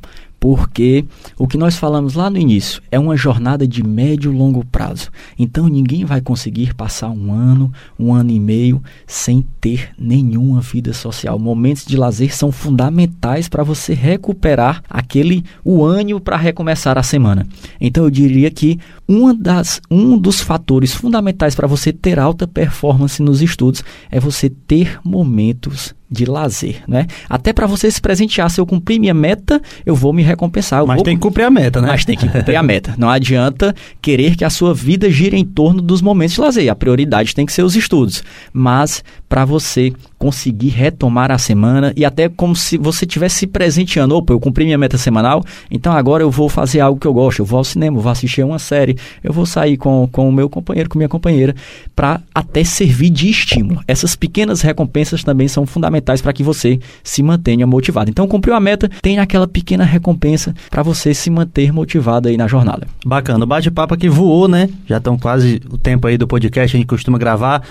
porque 0.45 1.07
o 1.39 1.49
que 1.49 1.57
nós 1.57 1.79
falamos 1.79 2.13
lá 2.13 2.29
no 2.29 2.37
início 2.37 2.83
é 2.93 2.99
uma 2.99 3.17
jornada 3.17 3.67
de 3.67 3.83
médio 3.83 4.31
e 4.31 4.37
longo 4.37 4.63
prazo. 4.63 5.11
Então 5.39 5.69
ninguém 5.69 6.05
vai 6.05 6.21
conseguir 6.21 6.75
passar 6.75 7.09
um 7.09 7.33
ano, 7.33 7.73
um 7.99 8.13
ano 8.13 8.31
e 8.31 8.39
meio 8.39 8.83
sem 9.07 9.43
ter 9.59 9.89
nenhuma 9.99 10.61
vida 10.61 10.93
social. 10.93 11.39
Momentos 11.39 11.87
de 11.87 11.97
lazer 11.97 12.37
são 12.37 12.53
fundamentais 12.53 13.49
para 13.49 13.63
você 13.63 13.95
recuperar 13.95 14.83
aquele 14.91 15.43
o 15.65 15.83
ânimo 15.83 16.21
para 16.21 16.37
recomeçar 16.37 16.99
a 16.99 17.03
semana. 17.03 17.47
Então 17.81 18.05
eu 18.05 18.11
diria 18.11 18.51
que 18.51 18.79
uma 19.09 19.33
das, 19.33 19.81
um 19.91 20.19
dos 20.19 20.43
fatores 20.43 20.93
fundamentais 20.93 21.55
para 21.55 21.67
você 21.67 21.91
ter 21.91 22.19
alta 22.19 22.47
performance 22.47 23.23
nos 23.23 23.41
estudos 23.41 23.83
é 24.11 24.21
você 24.21 24.51
ter 24.51 25.01
momentos 25.03 25.95
de 26.15 26.25
lazer, 26.25 26.83
né? 26.89 27.07
Até 27.29 27.53
para 27.53 27.67
você 27.67 27.91
se 27.91 28.01
presentear, 28.01 28.51
se 28.51 28.61
eu 28.61 28.67
cumprir 28.67 28.99
minha 28.99 29.13
meta, 29.13 29.61
eu 29.85 29.95
vou 29.95 30.13
me 30.13 30.23
recompensar. 30.23 30.87
Mas 30.87 30.97
vou... 30.97 31.05
tem 31.05 31.17
que 31.17 31.23
cumprir 31.23 31.45
a 31.45 31.51
meta, 31.51 31.81
né? 31.81 31.89
Mas 31.89 32.05
tem 32.05 32.17
que 32.17 32.29
cumprir 32.29 32.57
a 32.57 32.63
meta. 32.63 32.95
Não 32.97 33.11
adianta 33.11 33.75
querer 34.01 34.37
que 34.37 34.45
a 34.45 34.51
sua 34.51 34.73
vida 34.73 35.11
gire 35.11 35.37
em 35.37 35.45
torno 35.45 35.83
dos 35.83 36.01
momentos 36.01 36.35
de 36.35 36.41
lazer. 36.41 36.71
A 36.71 36.75
prioridade 36.75 37.35
tem 37.35 37.45
que 37.45 37.53
ser 37.53 37.63
os 37.63 37.77
estudos. 37.77 38.23
Mas 38.53 39.03
para 39.29 39.45
você 39.45 39.93
conseguir 40.25 40.71
retomar 40.71 41.31
a 41.31 41.37
semana 41.37 41.93
e 41.95 42.03
até 42.03 42.31
como 42.31 42.57
se 42.57 42.79
você 42.79 43.05
estivesse 43.05 43.41
se 43.41 43.47
presenteando. 43.47 44.17
Opa, 44.17 44.33
eu 44.33 44.41
cumpri 44.41 44.65
minha 44.65 44.79
meta 44.79 44.97
semanal, 44.97 45.45
então 45.71 45.93
agora 45.93 46.23
eu 46.23 46.31
vou 46.31 46.49
fazer 46.49 46.81
algo 46.81 46.99
que 46.99 47.07
eu 47.07 47.13
gosto. 47.13 47.41
Eu 47.41 47.45
vou 47.45 47.59
ao 47.59 47.65
cinema, 47.65 47.99
eu 47.99 48.01
vou 48.01 48.11
assistir 48.11 48.43
uma 48.43 48.59
série, 48.59 48.97
eu 49.23 49.35
vou 49.35 49.45
sair 49.45 49.77
com, 49.77 50.09
com 50.11 50.27
o 50.27 50.33
meu 50.33 50.49
companheiro, 50.49 50.89
com 50.89 50.99
minha 50.99 51.11
companheira, 51.11 51.55
para 51.95 52.23
até 52.35 52.65
servir 52.65 53.11
de 53.11 53.29
estímulo. 53.29 53.83
Essas 53.87 54.17
pequenas 54.17 54.63
recompensas 54.63 55.23
também 55.23 55.47
são 55.47 55.67
fundamentais 55.67 56.23
para 56.23 56.33
que 56.33 56.43
você 56.43 56.79
se 57.03 57.23
mantenha 57.23 57.67
motivado. 57.67 58.09
Então, 58.09 58.27
cumpriu 58.27 58.55
a 58.55 58.61
meta, 58.61 58.89
tem 59.03 59.19
aquela 59.19 59.47
pequena 59.47 59.85
recompensa 59.85 60.55
para 60.71 60.83
você 60.83 61.13
se 61.13 61.29
manter 61.29 61.71
motivado 61.71 62.29
aí 62.29 62.39
na 62.39 62.49
jornada. 62.49 62.87
Bacana, 63.05 63.45
bate-papo 63.45 63.93
aqui 63.93 64.09
voou, 64.09 64.49
né? 64.49 64.71
Já 64.87 64.97
estão 64.97 65.19
quase 65.19 65.61
o 65.71 65.77
tempo 65.77 66.07
aí 66.07 66.17
do 66.17 66.27
podcast, 66.27 66.75
a 66.75 66.79
gente 66.79 66.89
costuma 66.89 67.19
gravar. 67.19 67.63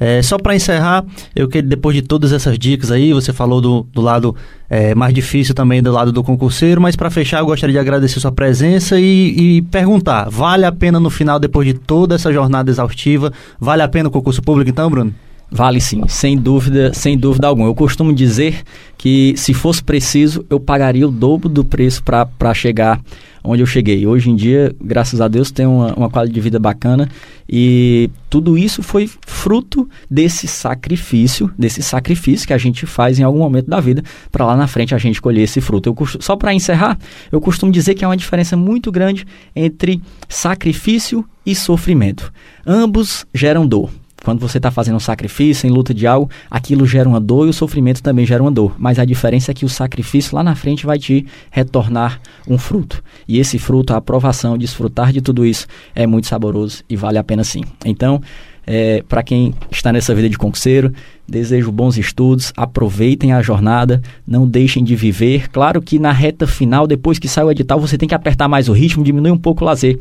É, 0.00 0.22
só 0.22 0.38
para 0.38 0.56
encerrar, 0.56 1.04
eu 1.36 1.46
queria, 1.46 1.68
depois 1.68 1.94
de 1.94 2.00
todas 2.00 2.32
essas 2.32 2.58
dicas 2.58 2.90
aí, 2.90 3.12
você 3.12 3.34
falou 3.34 3.60
do, 3.60 3.86
do 3.92 4.00
lado 4.00 4.34
é, 4.68 4.94
mais 4.94 5.12
difícil 5.12 5.54
também 5.54 5.82
do 5.82 5.92
lado 5.92 6.10
do 6.10 6.24
concurseiro, 6.24 6.80
mas 6.80 6.96
para 6.96 7.10
fechar, 7.10 7.40
eu 7.40 7.46
gostaria 7.46 7.74
de 7.74 7.78
agradecer 7.78 8.18
sua 8.18 8.32
presença 8.32 8.98
e, 8.98 9.58
e, 9.58 9.62
perguntar: 9.62 10.30
vale 10.30 10.64
a 10.64 10.72
pena 10.72 10.98
no 10.98 11.10
final, 11.10 11.38
depois 11.38 11.66
de 11.66 11.74
toda 11.74 12.14
essa 12.14 12.32
jornada 12.32 12.70
exaustiva, 12.70 13.30
vale 13.60 13.82
a 13.82 13.88
pena 13.88 14.08
o 14.08 14.12
concurso 14.12 14.40
público 14.40 14.70
então, 14.70 14.88
Bruno? 14.88 15.14
Vale 15.52 15.80
sim, 15.80 16.02
sem 16.06 16.38
dúvida, 16.38 16.94
sem 16.94 17.18
dúvida 17.18 17.48
alguma. 17.48 17.68
Eu 17.68 17.74
costumo 17.74 18.12
dizer 18.12 18.62
que 18.96 19.34
se 19.36 19.52
fosse 19.52 19.82
preciso, 19.82 20.44
eu 20.48 20.60
pagaria 20.60 21.06
o 21.08 21.10
dobro 21.10 21.48
do 21.48 21.64
preço 21.64 22.02
para 22.04 22.54
chegar 22.54 23.00
onde 23.42 23.62
eu 23.62 23.66
cheguei. 23.66 24.06
Hoje 24.06 24.30
em 24.30 24.36
dia, 24.36 24.72
graças 24.80 25.20
a 25.20 25.26
Deus, 25.26 25.50
tenho 25.50 25.70
uma, 25.70 25.94
uma 25.94 26.10
qualidade 26.10 26.34
de 26.34 26.40
vida 26.40 26.58
bacana 26.58 27.08
e 27.48 28.10
tudo 28.28 28.56
isso 28.56 28.82
foi 28.82 29.10
fruto 29.26 29.88
desse 30.08 30.46
sacrifício, 30.46 31.50
desse 31.58 31.82
sacrifício 31.82 32.46
que 32.46 32.52
a 32.52 32.58
gente 32.58 32.86
faz 32.86 33.18
em 33.18 33.22
algum 33.24 33.38
momento 33.38 33.68
da 33.68 33.80
vida 33.80 34.04
para 34.30 34.46
lá 34.46 34.56
na 34.56 34.68
frente 34.68 34.94
a 34.94 34.98
gente 34.98 35.20
colher 35.20 35.42
esse 35.42 35.60
fruto. 35.60 35.88
Eu 35.88 35.94
costumo, 35.94 36.22
só 36.22 36.36
para 36.36 36.54
encerrar, 36.54 36.96
eu 37.32 37.40
costumo 37.40 37.72
dizer 37.72 37.94
que 37.94 38.04
há 38.04 38.08
uma 38.08 38.16
diferença 38.16 38.56
muito 38.56 38.92
grande 38.92 39.26
entre 39.56 40.00
sacrifício 40.28 41.24
e 41.44 41.54
sofrimento. 41.54 42.32
Ambos 42.64 43.26
geram 43.34 43.66
dor. 43.66 43.90
Quando 44.24 44.40
você 44.40 44.58
está 44.58 44.70
fazendo 44.70 44.96
um 44.96 45.00
sacrifício, 45.00 45.66
em 45.66 45.70
luta 45.70 45.94
de 45.94 46.06
algo, 46.06 46.30
aquilo 46.50 46.86
gera 46.86 47.08
uma 47.08 47.20
dor 47.20 47.46
e 47.46 47.50
o 47.50 47.52
sofrimento 47.52 48.02
também 48.02 48.26
gera 48.26 48.42
uma 48.42 48.50
dor. 48.50 48.74
Mas 48.78 48.98
a 48.98 49.04
diferença 49.04 49.50
é 49.50 49.54
que 49.54 49.64
o 49.64 49.68
sacrifício 49.68 50.36
lá 50.36 50.42
na 50.42 50.54
frente 50.54 50.86
vai 50.86 50.98
te 50.98 51.26
retornar 51.50 52.20
um 52.46 52.58
fruto. 52.58 53.02
E 53.26 53.38
esse 53.38 53.58
fruto, 53.58 53.92
a 53.92 53.96
aprovação, 53.96 54.58
desfrutar 54.58 55.12
de 55.12 55.20
tudo 55.20 55.44
isso, 55.46 55.66
é 55.94 56.06
muito 56.06 56.26
saboroso 56.26 56.82
e 56.88 56.96
vale 56.96 57.18
a 57.18 57.24
pena 57.24 57.44
sim. 57.44 57.62
Então, 57.84 58.20
é, 58.66 59.02
para 59.08 59.22
quem 59.22 59.54
está 59.70 59.92
nessa 59.92 60.14
vida 60.14 60.28
de 60.28 60.38
concurseiro, 60.38 60.92
desejo 61.26 61.72
bons 61.72 61.96
estudos, 61.96 62.52
aproveitem 62.56 63.32
a 63.32 63.42
jornada, 63.42 64.02
não 64.26 64.46
deixem 64.46 64.84
de 64.84 64.94
viver. 64.94 65.48
Claro 65.48 65.80
que 65.80 65.98
na 65.98 66.12
reta 66.12 66.46
final, 66.46 66.86
depois 66.86 67.18
que 67.18 67.28
sai 67.28 67.44
o 67.44 67.50
edital, 67.50 67.80
você 67.80 67.96
tem 67.96 68.08
que 68.08 68.14
apertar 68.14 68.48
mais 68.48 68.68
o 68.68 68.72
ritmo, 68.72 69.02
diminuir 69.02 69.32
um 69.32 69.38
pouco 69.38 69.64
o 69.64 69.66
lazer, 69.66 69.98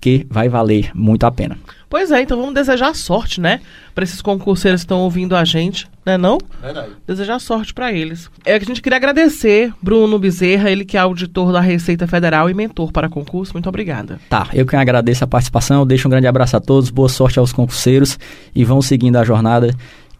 que 0.00 0.26
vai 0.30 0.48
valer 0.48 0.90
muito 0.94 1.24
a 1.24 1.30
pena. 1.30 1.56
Pois 1.92 2.10
é, 2.10 2.22
então 2.22 2.38
vamos 2.38 2.54
desejar 2.54 2.96
sorte, 2.96 3.38
né? 3.38 3.60
Para 3.94 4.02
esses 4.02 4.22
concurseiros 4.22 4.80
que 4.80 4.86
estão 4.86 5.00
ouvindo 5.00 5.36
a 5.36 5.44
gente, 5.44 5.86
né 6.06 6.16
não? 6.16 6.38
Verdade. 6.58 6.92
Desejar 7.06 7.38
sorte 7.38 7.74
para 7.74 7.92
eles. 7.92 8.30
É 8.46 8.58
que 8.58 8.64
a 8.64 8.66
gente 8.66 8.80
queria 8.80 8.96
agradecer 8.96 9.74
Bruno 9.82 10.18
Bezerra, 10.18 10.70
ele 10.70 10.86
que 10.86 10.96
é 10.96 11.00
auditor 11.00 11.52
da 11.52 11.60
Receita 11.60 12.06
Federal 12.06 12.48
e 12.48 12.54
mentor 12.54 12.90
para 12.92 13.10
concurso. 13.10 13.52
Muito 13.52 13.68
obrigada. 13.68 14.18
Tá, 14.30 14.48
eu 14.54 14.64
que 14.64 14.74
agradeço 14.74 15.22
a 15.22 15.26
participação, 15.26 15.86
deixo 15.86 16.08
um 16.08 16.10
grande 16.10 16.26
abraço 16.26 16.56
a 16.56 16.60
todos, 16.60 16.88
boa 16.88 17.10
sorte 17.10 17.38
aos 17.38 17.52
concurseiros 17.52 18.18
e 18.54 18.64
vão 18.64 18.80
seguindo 18.80 19.16
a 19.16 19.22
jornada 19.22 19.70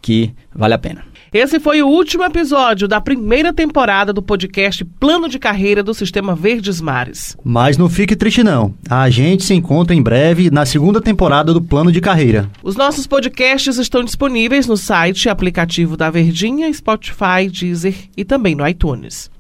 que 0.03 0.35
vale 0.55 0.75
a 0.75 0.79
pena. 0.79 1.12
Esse 1.33 1.59
foi 1.59 1.83
o 1.83 1.89
último 1.89 2.25
episódio 2.25 2.87
da 2.87 3.01
primeira 3.01 3.55
temporada 3.55 4.13
do 4.13 4.21
podcast 4.21 4.85
Plano 4.85 5.31
de 5.31 5.39
Carreira 5.39 5.83
do 5.83 5.95
Sistema 5.95 6.35
Verdes 6.35 6.79
Mares. 6.79 7.35
Mas 7.43 7.79
não 7.79 7.89
fique 7.89 8.15
triste 8.15 8.45
não. 8.45 8.75
A 8.87 9.09
gente 9.09 9.43
se 9.43 9.55
encontra 9.55 9.97
em 9.97 10.03
breve 10.03 10.51
na 10.51 10.67
segunda 10.67 11.01
temporada 11.01 11.55
do 11.55 11.63
Plano 11.63 11.91
de 11.91 12.03
Carreira. 12.03 12.51
Os 12.63 12.77
nossos 12.77 13.07
podcasts 13.07 13.79
estão 13.79 14.05
disponíveis 14.05 14.67
no 14.67 14.77
site 14.77 15.25
e 15.25 15.29
aplicativo 15.31 15.97
da 15.97 16.11
Verdinha, 16.11 16.71
Spotify, 16.71 17.49
Deezer 17.51 17.95
e 18.15 18.27
também 18.27 18.55
no 18.55 18.69
iTunes. 18.69 19.31